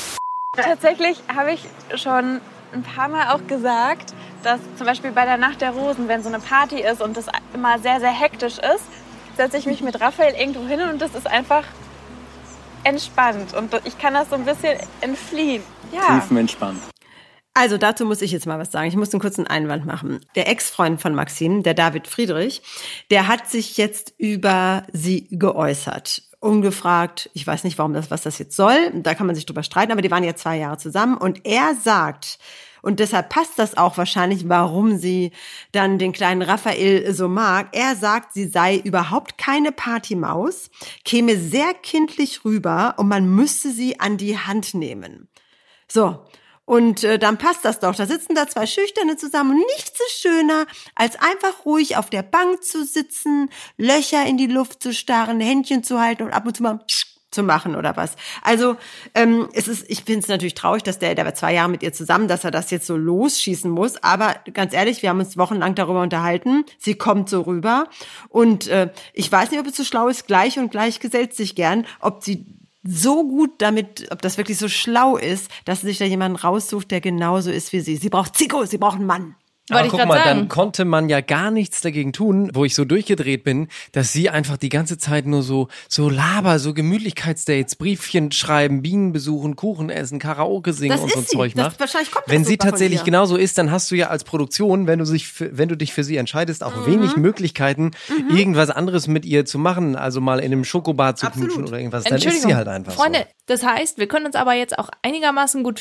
Tatsächlich 0.56 1.18
habe 1.34 1.52
ich 1.54 1.66
schon 2.00 2.42
ein 2.74 2.84
paar 2.84 3.08
Mal 3.08 3.34
auch 3.34 3.48
gesagt, 3.48 4.14
dass 4.44 4.60
zum 4.78 4.86
Beispiel 4.86 5.12
bei 5.12 5.26
der 5.26 5.38
Nacht 5.38 5.62
der 5.62 5.72
Rosen, 5.72 6.08
wenn 6.08 6.22
so 6.22 6.30
eine 6.30 6.40
Party 6.40 6.80
ist 6.82 7.02
und 7.02 7.18
das 7.18 7.26
immer 7.54 7.80
sehr, 7.80 8.00
sehr 8.00 8.12
hektisch 8.12 8.60
ist, 8.60 8.84
setze 9.36 9.58
ich 9.58 9.66
mich 9.66 9.82
mit 9.82 10.00
Raphael 10.00 10.36
irgendwo 10.36 10.68
hin 10.68 10.82
und 10.82 11.02
das 11.02 11.16
ist 11.16 11.28
einfach 11.28 11.64
entspannt 12.84 13.54
und 13.56 13.74
ich 13.86 13.98
kann 13.98 14.14
das 14.14 14.30
so 14.30 14.36
ein 14.36 14.46
bisschen 14.46 14.78
entfliehen. 15.02 15.64
Ja. 15.92 16.20
Tiefenentspannt. 16.20 16.80
Also 17.56 17.80
dazu 17.80 18.06
muss 18.06 18.22
ich 18.22 18.32
jetzt 18.32 18.46
mal 18.46 18.60
was 18.60 18.72
sagen. 18.72 18.88
Ich 18.88 18.96
muss 18.96 19.12
einen 19.12 19.22
kurzen 19.22 19.48
Einwand 19.48 19.88
machen. 19.88 20.24
Der 20.36 20.48
Ex-Freund 20.48 21.02
von 21.02 21.16
Maxim, 21.16 21.64
der 21.64 21.74
David 21.74 22.06
Friedrich, 22.06 22.62
der 23.10 23.28
hat 23.28 23.50
sich 23.50 23.78
jetzt 23.78 24.14
über 24.20 24.84
sie 24.94 25.28
geäußert. 25.32 26.27
Ungefragt, 26.40 27.30
ich 27.34 27.48
weiß 27.48 27.64
nicht, 27.64 27.78
warum 27.80 27.94
das, 27.94 28.12
was 28.12 28.22
das 28.22 28.38
jetzt 28.38 28.56
soll. 28.56 28.92
Da 28.94 29.16
kann 29.16 29.26
man 29.26 29.36
sich 29.36 29.46
drüber 29.46 29.64
streiten, 29.64 29.92
aber 29.92 30.02
die 30.02 30.12
waren 30.12 30.24
ja 30.24 30.36
zwei 30.36 30.58
Jahre 30.58 30.78
zusammen 30.78 31.18
und 31.18 31.46
er 31.46 31.74
sagt, 31.76 32.38
und 32.84 33.00
deshalb 33.00 33.30
passt 33.30 33.58
das 33.58 33.76
auch 33.76 33.98
wahrscheinlich, 33.98 34.48
warum 34.48 34.98
sie 34.98 35.32
dann 35.72 35.98
den 35.98 36.14
kleinen 36.14 36.44
Raphael 36.44 37.12
so 37.14 37.28
mag. 37.28 37.70
Er 37.72 37.96
sagt, 37.96 38.34
sie 38.34 38.46
sei 38.46 38.78
überhaupt 38.78 39.38
keine 39.38 39.72
Partymaus, 39.72 40.70
käme 41.04 41.38
sehr 41.38 41.74
kindlich 41.74 42.46
rüber 42.46 42.94
und 42.98 43.08
man 43.08 43.28
müsste 43.28 43.72
sie 43.72 44.00
an 44.00 44.18
die 44.18 44.38
Hand 44.38 44.74
nehmen. 44.74 45.28
So. 45.88 46.27
Und 46.68 47.06
äh, 47.06 47.18
dann 47.18 47.38
passt 47.38 47.64
das 47.64 47.80
doch. 47.80 47.96
Da 47.96 48.06
sitzen 48.06 48.36
da 48.36 48.46
zwei 48.46 48.66
Schüchterne 48.68 49.16
zusammen 49.16 49.52
und 49.52 49.66
nichts 49.78 50.02
ist 50.02 50.20
schöner, 50.20 50.66
als 50.96 51.16
einfach 51.16 51.66
ruhig 51.66 51.96
auf 51.96 52.10
der 52.10 52.24
Bank 52.24 52.62
zu 52.62 52.84
sitzen, 52.84 53.50
Löcher 53.78 54.26
in 54.26 54.36
die 54.36 54.48
Luft 54.48 54.84
zu 54.84 54.94
starren, 54.94 55.40
Händchen 55.40 55.86
zu 55.86 56.02
halten 56.02 56.24
und 56.24 56.34
ab 56.34 56.46
und 56.46 56.58
zu 56.58 56.64
mal 56.64 56.82
zu 57.32 57.44
machen 57.44 57.76
oder 57.76 57.96
was. 57.96 58.16
Also 58.42 58.76
ähm, 59.14 59.48
es 59.54 59.70
ist, 59.70 59.86
ich 59.90 60.04
finde 60.04 60.22
es 60.22 60.28
natürlich 60.28 60.56
traurig, 60.56 60.84
dass 60.84 61.00
der, 61.00 61.16
der 61.16 61.24
war 61.24 61.36
zwei 61.36 61.54
Jahre 61.54 61.70
mit 61.70 61.84
ihr 61.84 61.94
zusammen, 61.94 62.28
dass 62.28 62.44
er 62.44 62.52
das 62.52 62.70
jetzt 62.70 62.88
so 62.88 62.98
losschießen 62.98 63.72
muss. 63.72 64.02
Aber 64.04 64.36
ganz 64.54 64.74
ehrlich, 64.74 65.02
wir 65.02 65.10
haben 65.10 65.20
uns 65.20 65.38
wochenlang 65.38 65.74
darüber 65.76 66.02
unterhalten. 66.02 66.66
Sie 66.80 66.96
kommt 66.96 67.30
so 67.30 67.42
rüber 67.42 67.88
und 68.28 68.68
äh, 68.68 68.92
ich 69.14 69.32
weiß 69.32 69.52
nicht, 69.52 69.60
ob 69.62 69.68
es 69.68 69.78
so 69.78 69.86
schlau 69.86 70.10
ist. 70.10 70.28
Gleich 70.28 70.60
und 70.60 70.72
gleich 70.72 71.00
gesellt 71.00 71.34
sich 71.34 71.56
gern, 71.56 71.86
ob 72.02 72.26
sie 72.26 72.46
so 72.88 73.28
gut 73.28 73.52
damit, 73.58 74.08
ob 74.12 74.22
das 74.22 74.38
wirklich 74.38 74.58
so 74.58 74.70
schlau 74.70 75.18
ist, 75.18 75.50
dass 75.66 75.82
sie 75.82 75.88
sich 75.88 75.98
da 75.98 76.06
jemanden 76.06 76.38
raussucht, 76.38 76.90
der 76.92 77.02
genauso 77.02 77.52
ist 77.52 77.74
wie 77.74 77.82
sie. 77.82 77.98
Sie 77.98 78.10
braucht 78.10 78.38
Zico, 78.38 78.66
sie 78.66 78.78
braucht 78.78 78.98
einen 78.98 79.06
Mann. 79.06 79.36
Aber 79.70 79.86
guck 79.90 80.06
mal, 80.06 80.22
dann 80.24 80.48
konnte 80.48 80.86
man 80.86 81.10
ja 81.10 81.20
gar 81.22 81.52
nichts 81.52 81.82
dagegen 81.82 82.14
tun, 82.14 82.50
wo 82.54 82.64
ich 82.64 82.74
so 82.74 82.86
durchgedreht 82.86 83.44
bin, 83.44 83.68
dass 83.92 84.14
sie 84.14 84.30
einfach 84.30 84.56
die 84.58 84.70
ganze 84.70 84.98
Zeit 84.98 85.26
nur 85.26 85.44
so, 85.44 85.68
so 85.90 86.10
laber, 86.10 86.60
so 86.60 86.74
Gemütlichkeitsdates, 86.74 87.76
Briefchen 87.76 88.32
schreiben, 88.32 88.82
Bienen 88.82 89.12
besuchen, 89.12 89.56
Kuchen 89.56 89.90
essen, 89.90 90.20
Karaoke 90.20 90.72
singen 90.74 90.92
Das 90.92 91.02
und 91.02 91.12
so 91.12 91.20
sie. 91.22 91.28
Zeug 91.28 91.54
Das- 91.56 91.66
macht. 91.66 91.80
wahrscheinlich 91.80 92.12
kommt 92.12 92.28
das 92.28 92.34
wenn 92.34 92.46
sie 92.46 92.54
super 92.54 92.64
von 92.64 92.72
tatsächlich 92.72 93.04
genauso 93.04 93.36
ist, 93.36 93.58
dann 93.58 93.72
hast 93.72 93.92
du 93.92 93.96
ja 93.96 94.08
als 94.08 94.24
Produktion, 94.24 94.88
wenn 94.88 95.00
du 95.00 95.06
sich, 95.06 95.28
für, 95.28 95.58
wenn 95.58 95.68
du 95.70 95.76
dich 95.76 95.94
für 95.94 96.04
sie 96.04 96.18
entscheidest, 96.18 96.64
auch 96.64 96.76
Mhm. 96.76 96.86
wenig 96.86 97.16
Möglichkeiten, 97.18 97.92
irgendwas 98.30 98.70
anderes 98.70 99.08
mit 99.08 99.26
ihr 99.26 99.46
zu 99.46 99.60
machen, 99.60 99.96
also 99.96 100.22
mal 100.22 100.40
in 100.40 100.46
einem 100.52 100.64
Schokobar 100.64 101.16
zu 101.16 101.30
knutschen 101.30 101.66
oder 101.68 101.78
irgendwas. 101.78 102.06
Dann 102.06 102.18
ist 102.22 102.42
sie 102.44 102.56
halt 102.56 102.68
einfach 102.68 102.94
Freunde, 102.94 103.20
so. 103.20 103.26
das 103.48 103.64
heißt, 103.66 103.98
wir 103.98 104.08
können 104.08 104.26
uns 104.26 104.36
aber 104.36 104.54
jetzt 104.54 104.78
auch 104.80 104.90
einigermaßen 105.02 105.64
gut 105.64 105.80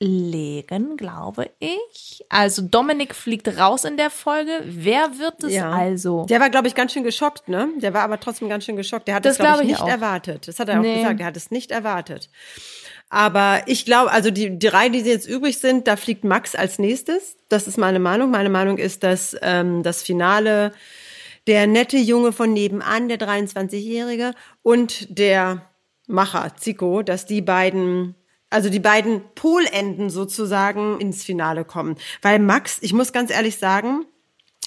festlegen, 0.00 0.96
glaube 0.96 1.50
ich. 1.58 2.24
Also 2.28 2.62
Dominik 2.62 3.14
fliegt 3.14 3.48
raus 3.58 3.84
in 3.84 3.96
der 3.96 4.10
Folge. 4.10 4.60
Wer 4.64 5.18
wird 5.18 5.42
es 5.44 5.54
Ja. 5.54 5.70
also? 5.70 6.24
Der 6.26 6.40
war, 6.40 6.50
glaube 6.50 6.68
ich, 6.68 6.74
ganz 6.74 6.92
schön 6.92 7.04
geschockt, 7.04 7.48
ne? 7.48 7.68
Der 7.76 7.94
war 7.94 8.02
aber 8.02 8.20
trotzdem 8.20 8.48
ganz 8.48 8.64
schön 8.64 8.76
geschockt. 8.76 9.08
Der 9.08 9.16
hat 9.16 9.24
Das 9.24 9.36
das, 9.36 9.44
glaube 9.44 9.58
glaube 9.58 9.64
ich, 9.64 9.72
ich 9.72 9.78
nicht 9.78 9.84
auch. 9.84 9.88
erwartet. 9.88 10.48
Das 10.48 10.58
hat 10.58 10.68
er 10.68 10.78
auch 10.78 10.82
Nee. 10.82 10.96
gesagt. 10.96 11.20
Er 11.20 11.26
hat 11.26 11.36
es 11.36 11.50
nicht 11.50 11.70
erwartet. 11.70 12.28
Aber 13.10 13.62
ich 13.66 13.84
glaube, 13.86 14.10
also 14.12 14.30
die 14.30 14.58
drei, 14.58 14.88
die 14.90 14.98
jetzt 15.00 15.26
übrig 15.28 15.58
sind, 15.58 15.86
da 15.88 15.96
fliegt 15.96 16.24
Max 16.24 16.54
als 16.54 16.78
nächstes. 16.78 17.36
Das 17.48 17.66
ist 17.66 17.78
meine 17.78 17.98
Meinung. 17.98 18.30
Meine 18.30 18.50
Meinung 18.50 18.76
ist, 18.78 19.02
dass 19.02 19.34
ähm, 19.40 19.82
das 19.82 20.02
Finale 20.02 20.72
der 21.46 21.66
nette 21.66 21.96
Junge 21.96 22.32
von 22.32 22.52
nebenan, 22.52 23.08
der 23.08 23.18
23-Jährige, 23.18 24.32
und 24.62 25.06
der 25.18 25.62
Macher, 26.06 26.52
Zico, 26.56 27.02
dass 27.02 27.24
die 27.24 27.40
beiden, 27.40 28.14
also 28.50 28.70
die 28.70 28.80
beiden 28.80 29.22
Polenden 29.34 30.10
sozusagen 30.10 31.00
ins 31.00 31.24
Finale 31.24 31.64
kommen. 31.64 31.96
Weil 32.22 32.38
Max, 32.38 32.78
ich 32.80 32.92
muss 32.92 33.12
ganz 33.12 33.30
ehrlich 33.30 33.56
sagen, 33.56 34.06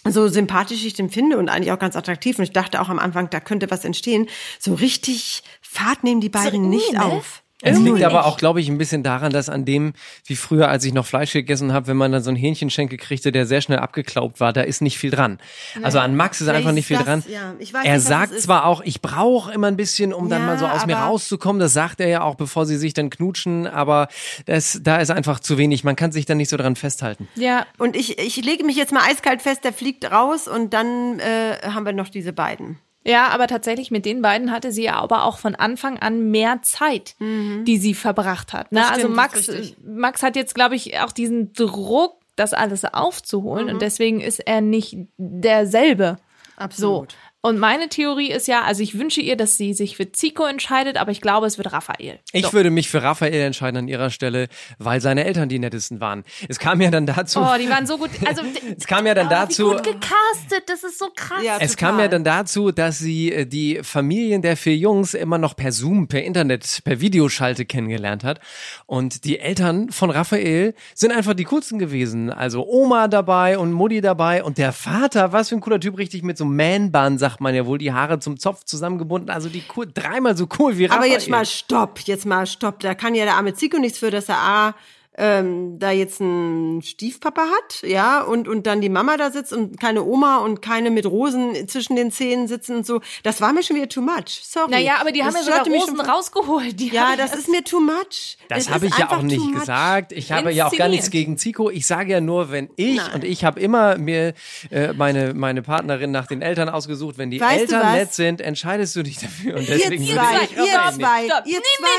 so 0.09 0.27
sympathisch 0.27 0.83
ich 0.85 0.93
den 0.93 1.09
finde 1.09 1.37
und 1.37 1.49
eigentlich 1.49 1.71
auch 1.71 1.79
ganz 1.79 1.95
attraktiv 1.95 2.37
und 2.39 2.43
ich 2.43 2.51
dachte 2.51 2.81
auch 2.81 2.89
am 2.89 2.99
Anfang, 2.99 3.29
da 3.29 3.39
könnte 3.39 3.69
was 3.69 3.85
entstehen, 3.85 4.27
so 4.59 4.73
richtig 4.73 5.43
Fahrt 5.61 6.03
nehmen 6.03 6.21
die 6.21 6.29
beiden 6.29 6.69
nicht 6.69 6.93
ne? 6.93 7.05
auf. 7.05 7.40
Es 7.61 7.77
Null. 7.77 7.93
liegt 7.95 8.05
aber 8.05 8.25
auch, 8.25 8.37
glaube 8.37 8.59
ich, 8.61 8.69
ein 8.69 8.77
bisschen 8.77 9.03
daran, 9.03 9.31
dass 9.31 9.49
an 9.49 9.65
dem, 9.65 9.93
wie 10.25 10.35
früher, 10.35 10.67
als 10.69 10.83
ich 10.83 10.93
noch 10.93 11.05
Fleisch 11.05 11.31
gegessen 11.33 11.73
habe, 11.73 11.87
wenn 11.87 11.97
man 11.97 12.11
dann 12.11 12.23
so 12.23 12.29
einen 12.29 12.37
Hähnchenschenkel 12.37 12.97
kriegte, 12.97 13.31
der 13.31 13.45
sehr 13.45 13.61
schnell 13.61 13.79
abgeklaubt 13.79 14.39
war, 14.39 14.53
da 14.53 14.61
ist 14.61 14.81
nicht 14.81 14.97
viel 14.97 15.11
dran. 15.11 15.39
Also 15.83 15.99
an 15.99 16.15
Max 16.15 16.41
ist 16.41 16.47
Vielleicht 16.47 16.57
einfach 16.57 16.71
nicht 16.73 16.87
viel 16.87 16.97
das, 16.97 17.05
dran. 17.05 17.23
ja. 17.27 17.53
Er 17.83 17.93
nicht, 17.97 18.07
sagt 18.07 18.39
zwar 18.39 18.65
auch, 18.65 18.81
ich 18.81 19.01
brauche 19.01 19.51
immer 19.53 19.67
ein 19.67 19.77
bisschen, 19.77 20.13
um 20.13 20.29
dann 20.29 20.41
Ja, 20.41 20.47
mal 20.47 20.57
so 20.59 20.65
aus 20.67 20.85
mir 20.85 20.95
rauszukommen. 20.95 21.59
Das 21.59 21.73
sagt 21.73 21.99
er 21.99 22.07
ja 22.07 22.21
auch, 22.23 22.35
bevor 22.35 22.65
sie 22.65 22.77
sich 22.77 22.93
dann 22.93 23.09
knutschen, 23.09 23.67
aber 23.67 24.07
das, 24.45 24.79
da 24.83 24.97
ist 24.97 25.11
einfach 25.11 25.39
zu 25.39 25.57
wenig. 25.57 25.83
Man 25.83 25.95
kann 25.95 26.11
sich 26.11 26.25
dann 26.25 26.37
nicht 26.37 26.49
so 26.49 26.57
dran 26.57 26.75
festhalten. 26.75 27.27
Ja. 27.35 27.65
Und 27.77 27.95
ich, 27.95 28.17
ich 28.19 28.37
lege 28.43 28.63
mich 28.63 28.75
jetzt 28.75 28.91
mal 28.91 29.01
eiskalt 29.07 29.41
fest, 29.41 29.63
der 29.63 29.73
fliegt 29.73 30.09
raus 30.11 30.47
und 30.47 30.73
dann 30.73 31.19
äh, 31.19 31.57
haben 31.63 31.85
wir 31.85 31.93
noch 31.93 32.09
diese 32.09 32.33
beiden. 32.33 32.77
Ja, 33.03 33.29
aber 33.29 33.47
tatsächlich 33.47 33.89
mit 33.91 34.05
den 34.05 34.21
beiden 34.21 34.51
hatte 34.51 34.71
sie 34.71 34.83
ja 34.83 34.95
aber 34.95 35.23
auch 35.25 35.39
von 35.39 35.55
Anfang 35.55 35.97
an 35.97 36.29
mehr 36.29 36.61
Zeit, 36.61 37.15
die 37.19 37.77
sie 37.77 37.93
verbracht 37.95 38.53
hat. 38.53 38.71
Ne? 38.71 38.81
Also 38.87 39.01
stimmt, 39.01 39.15
Max, 39.15 39.39
ist 39.39 39.49
richtig. 39.49 39.77
Max 39.83 40.21
hat 40.23 40.35
jetzt, 40.35 40.53
glaube 40.53 40.75
ich, 40.75 40.99
auch 40.99 41.11
diesen 41.11 41.53
Druck, 41.53 42.17
das 42.35 42.53
alles 42.53 42.85
aufzuholen 42.85 43.65
Mhm. 43.67 43.73
und 43.73 43.81
deswegen 43.81 44.21
ist 44.21 44.39
er 44.39 44.61
nicht 44.61 44.95
derselbe. 45.17 46.17
Absolut. 46.57 47.11
So. 47.11 47.17
Und 47.43 47.57
meine 47.57 47.89
Theorie 47.89 48.31
ist 48.31 48.47
ja, 48.47 48.61
also 48.61 48.83
ich 48.83 48.99
wünsche 48.99 49.19
ihr, 49.19 49.35
dass 49.35 49.57
sie 49.57 49.73
sich 49.73 49.97
für 49.97 50.11
Zico 50.11 50.45
entscheidet, 50.45 50.97
aber 50.97 51.09
ich 51.09 51.21
glaube, 51.21 51.47
es 51.47 51.57
wird 51.57 51.73
Raphael. 51.73 52.19
Ich 52.33 52.45
so. 52.45 52.53
würde 52.53 52.69
mich 52.69 52.87
für 52.87 53.01
Raphael 53.01 53.41
entscheiden 53.41 53.77
an 53.77 53.87
ihrer 53.87 54.11
Stelle, 54.11 54.47
weil 54.77 55.01
seine 55.01 55.25
Eltern 55.25 55.49
die 55.49 55.57
nettesten 55.57 55.99
waren. 55.99 56.23
Es 56.49 56.59
kam 56.59 56.81
ja 56.81 56.91
dann 56.91 57.07
dazu. 57.07 57.39
Oh, 57.39 57.57
die 57.59 57.67
waren 57.67 57.87
so 57.87 57.97
gut. 57.97 58.11
Also, 58.23 58.43
es 58.77 58.85
kam 58.85 59.07
ja 59.07 59.15
dann 59.15 59.29
dazu. 59.29 59.71
gut 59.71 59.83
gecastet, 59.83 60.63
das 60.67 60.83
ist 60.83 60.99
so 60.99 61.07
krass. 61.15 61.41
Es 61.59 61.75
kam 61.75 61.99
ja 61.99 62.07
dann 62.07 62.23
dazu, 62.23 62.71
dass 62.71 62.99
sie 62.99 63.31
äh, 63.31 63.45
die 63.45 63.79
Familien 63.81 64.43
der 64.43 64.55
vier 64.55 64.77
Jungs 64.77 65.15
immer 65.15 65.39
noch 65.39 65.55
per 65.55 65.71
Zoom, 65.71 66.07
per 66.07 66.23
Internet, 66.23 66.81
per 66.85 67.01
Videoschalte 67.01 67.65
kennengelernt 67.65 68.23
hat. 68.23 68.39
Und 68.85 69.25
die 69.25 69.39
Eltern 69.39 69.91
von 69.91 70.11
Raphael 70.11 70.75
sind 70.93 71.11
einfach 71.11 71.33
die 71.33 71.45
coolsten 71.45 71.79
gewesen. 71.79 72.29
Also 72.29 72.65
Oma 72.67 73.07
dabei 73.07 73.57
und 73.57 73.73
Mutti 73.73 74.01
dabei 74.01 74.43
und 74.43 74.59
der 74.59 74.71
Vater, 74.71 75.33
was 75.33 75.49
für 75.49 75.55
ein 75.55 75.61
cooler 75.61 75.79
Typ, 75.79 75.97
richtig 75.97 76.21
mit 76.21 76.37
so 76.37 76.45
Man-Bahn-Sachen 76.45 77.30
sagt 77.31 77.41
man 77.41 77.55
ja 77.55 77.65
wohl, 77.65 77.77
die 77.77 77.93
Haare 77.93 78.19
zum 78.19 78.37
Zopf 78.37 78.65
zusammengebunden. 78.65 79.29
Also 79.29 79.47
die 79.47 79.63
cool, 79.75 79.87
dreimal 79.91 80.35
so 80.35 80.47
cool 80.59 80.77
wie 80.77 80.85
Aber 80.85 80.95
Raphael. 80.95 81.11
jetzt 81.13 81.29
mal 81.29 81.45
stopp, 81.45 81.99
jetzt 82.01 82.25
mal 82.25 82.45
stopp. 82.45 82.79
Da 82.81 82.93
kann 82.93 83.15
ja 83.15 83.23
der 83.23 83.35
arme 83.35 83.53
Zico 83.53 83.79
nichts 83.79 83.99
für, 83.99 84.11
dass 84.11 84.27
er 84.27 84.37
A, 84.37 84.75
ähm, 85.17 85.77
da 85.77 85.91
jetzt 85.91 86.21
einen 86.21 86.81
Stiefpapa 86.81 87.41
hat, 87.41 87.81
ja, 87.83 88.21
und, 88.21 88.47
und 88.47 88.65
dann 88.65 88.79
die 88.79 88.87
Mama 88.89 89.17
da 89.17 89.29
sitzt 89.29 89.51
und 89.51 89.77
keine 89.79 90.03
Oma 90.03 90.37
und 90.37 90.61
keine 90.61 90.89
mit 90.89 91.05
Rosen 91.05 91.67
zwischen 91.67 91.97
den 91.97 92.11
Zähnen 92.11 92.47
sitzen 92.47 92.77
und 92.77 92.85
so. 92.85 93.01
Das 93.23 93.41
war 93.41 93.51
mir 93.51 93.61
schon 93.61 93.75
wieder 93.75 93.89
too 93.89 94.01
much. 94.01 94.41
Sorry. 94.43 94.71
Naja, 94.71 94.95
aber 95.01 95.11
die 95.11 95.21
haben 95.23 95.33
Das 95.33 95.45
ja 95.45 95.63
sogar 95.63 95.67
Rosen 95.81 95.97
schon- 95.97 96.05
rausgeholt. 96.09 96.79
Die 96.79 96.87
Ja, 96.89 97.09
haben 97.11 97.17
das 97.17 97.35
ist 97.35 97.49
mir 97.49 97.61
too 97.63 97.81
much. 97.81 98.37
Das 98.47 98.69
habe 98.69 98.87
ich 98.87 98.97
ja 98.97 99.11
auch 99.11 99.21
nicht 99.21 99.53
gesagt. 99.53 100.13
Ich 100.13 100.31
habe 100.31 100.51
ja 100.53 100.67
auch 100.67 100.75
gar 100.77 100.87
nichts 100.87 101.09
gegen 101.11 101.37
Zico. 101.37 101.69
Ich 101.69 101.85
sage 101.87 102.11
ja 102.13 102.21
nur, 102.21 102.51
wenn 102.51 102.69
ich 102.77 102.95
Nein. 102.97 103.13
und 103.15 103.23
ich 103.25 103.43
habe 103.43 103.59
immer 103.59 103.97
mir 103.97 104.33
äh, 104.69 104.93
meine 104.93 105.33
meine 105.33 105.61
Partnerin 105.61 106.11
nach 106.11 106.27
den 106.27 106.41
Eltern 106.41 106.69
ausgesucht. 106.69 107.17
Wenn 107.17 107.31
die 107.31 107.41
Weißt 107.41 107.61
Eltern 107.61 107.91
nett 107.93 108.13
sind, 108.13 108.39
entscheidest 108.41 108.95
du 108.95 109.03
dich 109.03 109.17
dafür. 109.19 109.55
Und 109.55 109.67
Ihr 109.67 109.75
deswegen 109.77 110.07
würde 110.07 110.19
zwei, 110.21 110.43
ich 110.45 110.51
ihr 110.51 110.57
zwei, 110.57 111.23
ihr 111.45 111.61
zwei, 111.61 111.91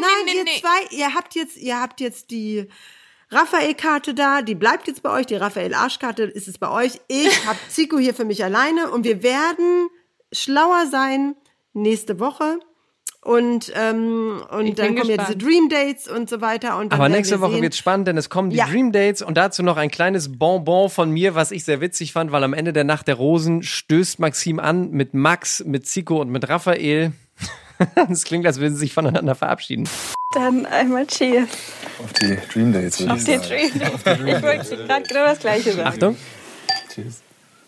nein, 0.00 0.34
ihr 0.36 0.60
zwei, 0.60 0.96
ihr 0.96 1.14
habt 1.14 1.34
jetzt, 1.34 1.56
ihr 1.56 1.80
habt 1.80 2.00
jetzt 2.00 2.30
die 2.30 2.55
Raphael-Karte 3.30 4.14
da, 4.14 4.42
die 4.42 4.54
bleibt 4.54 4.86
jetzt 4.86 5.02
bei 5.02 5.10
euch, 5.10 5.26
die 5.26 5.34
Raphael-Arschkarte 5.34 6.22
ist 6.24 6.48
es 6.48 6.58
bei 6.58 6.70
euch. 6.70 7.00
Ich 7.08 7.28
hab 7.46 7.56
Zico 7.68 7.98
hier 7.98 8.14
für 8.14 8.24
mich 8.24 8.44
alleine 8.44 8.90
und 8.90 9.04
wir 9.04 9.22
werden 9.22 9.88
schlauer 10.32 10.86
sein 10.90 11.34
nächste 11.72 12.20
Woche. 12.20 12.58
Und, 13.22 13.72
ähm, 13.74 14.40
und 14.52 14.66
Ich 14.66 14.74
dann 14.76 14.94
kommen 14.94 15.08
ja 15.10 15.16
gespannt. 15.16 15.28
diese 15.28 15.36
Dream 15.38 15.68
Dates 15.68 16.06
und 16.06 16.30
so 16.30 16.40
weiter. 16.40 16.78
Und 16.78 16.92
Aber 16.92 17.08
nächste 17.08 17.40
wir 17.40 17.40
Woche 17.40 17.60
wird's 17.60 17.76
spannend, 17.76 18.06
denn 18.06 18.16
es 18.16 18.30
kommen 18.30 18.50
die 18.50 18.56
Ja. 18.56 18.66
Dream 18.66 18.92
Dates 18.92 19.20
und 19.20 19.36
dazu 19.36 19.64
noch 19.64 19.76
ein 19.76 19.90
kleines 19.90 20.38
Bonbon 20.38 20.88
von 20.88 21.10
mir, 21.10 21.34
was 21.34 21.50
ich 21.50 21.64
sehr 21.64 21.80
witzig 21.80 22.12
fand, 22.12 22.30
weil 22.30 22.44
am 22.44 22.52
Ende 22.54 22.72
der 22.72 22.84
Nacht 22.84 23.08
der 23.08 23.16
Rosen 23.16 23.64
stößt 23.64 24.20
Maxim 24.20 24.60
an 24.60 24.92
mit 24.92 25.12
Max, 25.14 25.64
mit 25.64 25.88
Zico 25.88 26.20
und 26.20 26.30
mit 26.30 26.48
Raphael. 26.48 27.12
Es 28.10 28.24
klingt, 28.24 28.46
als 28.46 28.58
würden 28.58 28.74
sie 28.74 28.80
sich 28.80 28.94
voneinander 28.94 29.34
verabschieden. 29.34 29.88
Dann 30.32 30.66
einmal 30.66 31.06
Cheers. 31.06 31.48
Auf 32.02 32.12
die 32.14 32.36
Dream 32.52 32.72
Dates 32.72 33.00
Auf 33.08 33.20
sagen. 33.20 33.42
Dream. 33.42 33.70
Ich 33.74 34.42
wollte 34.42 34.76
gerade 34.76 35.02
genau 35.08 35.24
das 35.24 35.38
Gleiche 35.38 35.72
sagen. 35.72 35.88
Achtung. 35.88 36.16
Cheers. 36.94 37.22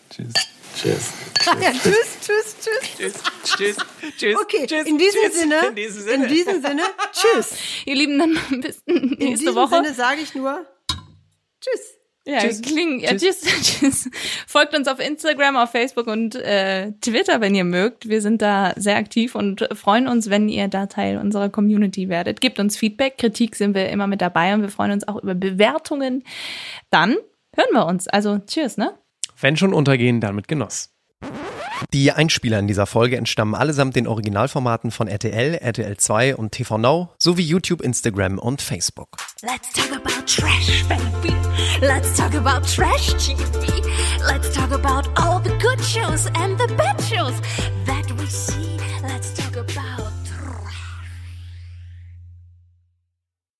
Cheers. 0.09 0.33
Cheers. 0.81 1.13
Ja, 1.61 1.71
tschüss, 1.71 2.17
tschüss, 2.21 2.55
tschüss. 2.61 3.13
Tschüss. 3.43 3.75
Tschüss. 4.17 4.35
Okay, 4.41 4.67
in 4.85 4.97
diesem 4.97 5.21
tschüss. 5.21 5.39
Sinne, 5.39 5.55
In 5.69 5.75
diesem 5.75 6.01
Sinne. 6.03 6.23
in 6.25 6.29
diesem 6.29 6.61
Sinne, 6.61 6.81
tschüss. 7.13 7.53
Ihr 7.85 7.95
Lieben, 7.95 8.19
dann 8.19 8.37
bis 8.61 8.81
In 8.85 9.09
nächste 9.17 9.25
diesem 9.45 9.55
Woche. 9.55 9.75
Sinne 9.75 9.93
sage 9.93 10.21
ich 10.21 10.35
nur 10.35 10.65
tschüss. 11.61 11.98
Ja, 12.25 12.39
Tschüss. 12.39 12.61
Kling, 12.61 12.99
ja, 12.99 13.15
tschüss. 13.15 13.41
tschüss. 13.61 14.09
Folgt 14.45 14.75
uns 14.75 14.87
auf 14.87 14.99
Instagram, 14.99 15.55
auf 15.55 15.71
Facebook 15.71 16.07
und 16.07 16.35
äh, 16.35 16.91
Twitter, 17.01 17.41
wenn 17.41 17.55
ihr 17.55 17.63
mögt. 17.63 18.07
Wir 18.07 18.21
sind 18.21 18.41
da 18.41 18.73
sehr 18.75 18.97
aktiv 18.97 19.35
und 19.35 19.67
freuen 19.73 20.07
uns, 20.07 20.29
wenn 20.29 20.49
ihr 20.49 20.67
da 20.67 20.85
Teil 20.85 21.17
unserer 21.17 21.49
Community 21.49 22.09
werdet. 22.09 22.41
Gebt 22.41 22.59
uns 22.59 22.77
Feedback, 22.77 23.17
Kritik 23.17 23.55
sind 23.55 23.73
wir 23.73 23.89
immer 23.89 24.07
mit 24.07 24.21
dabei 24.21 24.53
und 24.53 24.61
wir 24.61 24.69
freuen 24.69 24.91
uns 24.91 25.07
auch 25.07 25.21
über 25.21 25.33
Bewertungen. 25.33 26.23
Dann 26.91 27.17
hören 27.55 27.69
wir 27.71 27.85
uns. 27.85 28.07
Also 28.07 28.39
tschüss, 28.39 28.77
ne? 28.77 28.93
Wenn 29.39 29.57
schon 29.57 29.73
untergehen, 29.73 30.19
dann 30.19 30.35
mit 30.35 30.47
Genuss. 30.47 30.91
Die 31.93 32.11
Einspieler 32.11 32.59
in 32.59 32.67
dieser 32.67 32.85
Folge 32.85 33.17
entstammen 33.17 33.55
allesamt 33.55 33.95
den 33.95 34.07
Originalformaten 34.07 34.91
von 34.91 35.07
RTL, 35.07 35.55
RTL 35.55 35.97
2 35.97 36.35
und 36.35 36.51
TV 36.51 36.77
Now 36.77 37.09
sowie 37.17 37.43
YouTube, 37.43 37.81
Instagram 37.81 38.37
und 38.37 38.61
Facebook. 38.61 39.17
Let's 39.41 39.71
talk 39.73 39.91
about 39.95 40.25
trash, 40.25 40.85
baby. 40.87 41.35
Let's 41.81 42.15
talk 42.15 42.35
about 42.35 42.65
trash 42.67 43.13
TV. 43.15 43.81
Let's 44.27 44.53
talk 44.53 44.71
about 44.71 45.09
all 45.17 45.41
the 45.41 45.57
good 45.59 45.81
shows 45.83 46.25
and 46.35 46.59
the 46.59 46.67
bad 46.75 47.01
shows. 47.01 47.33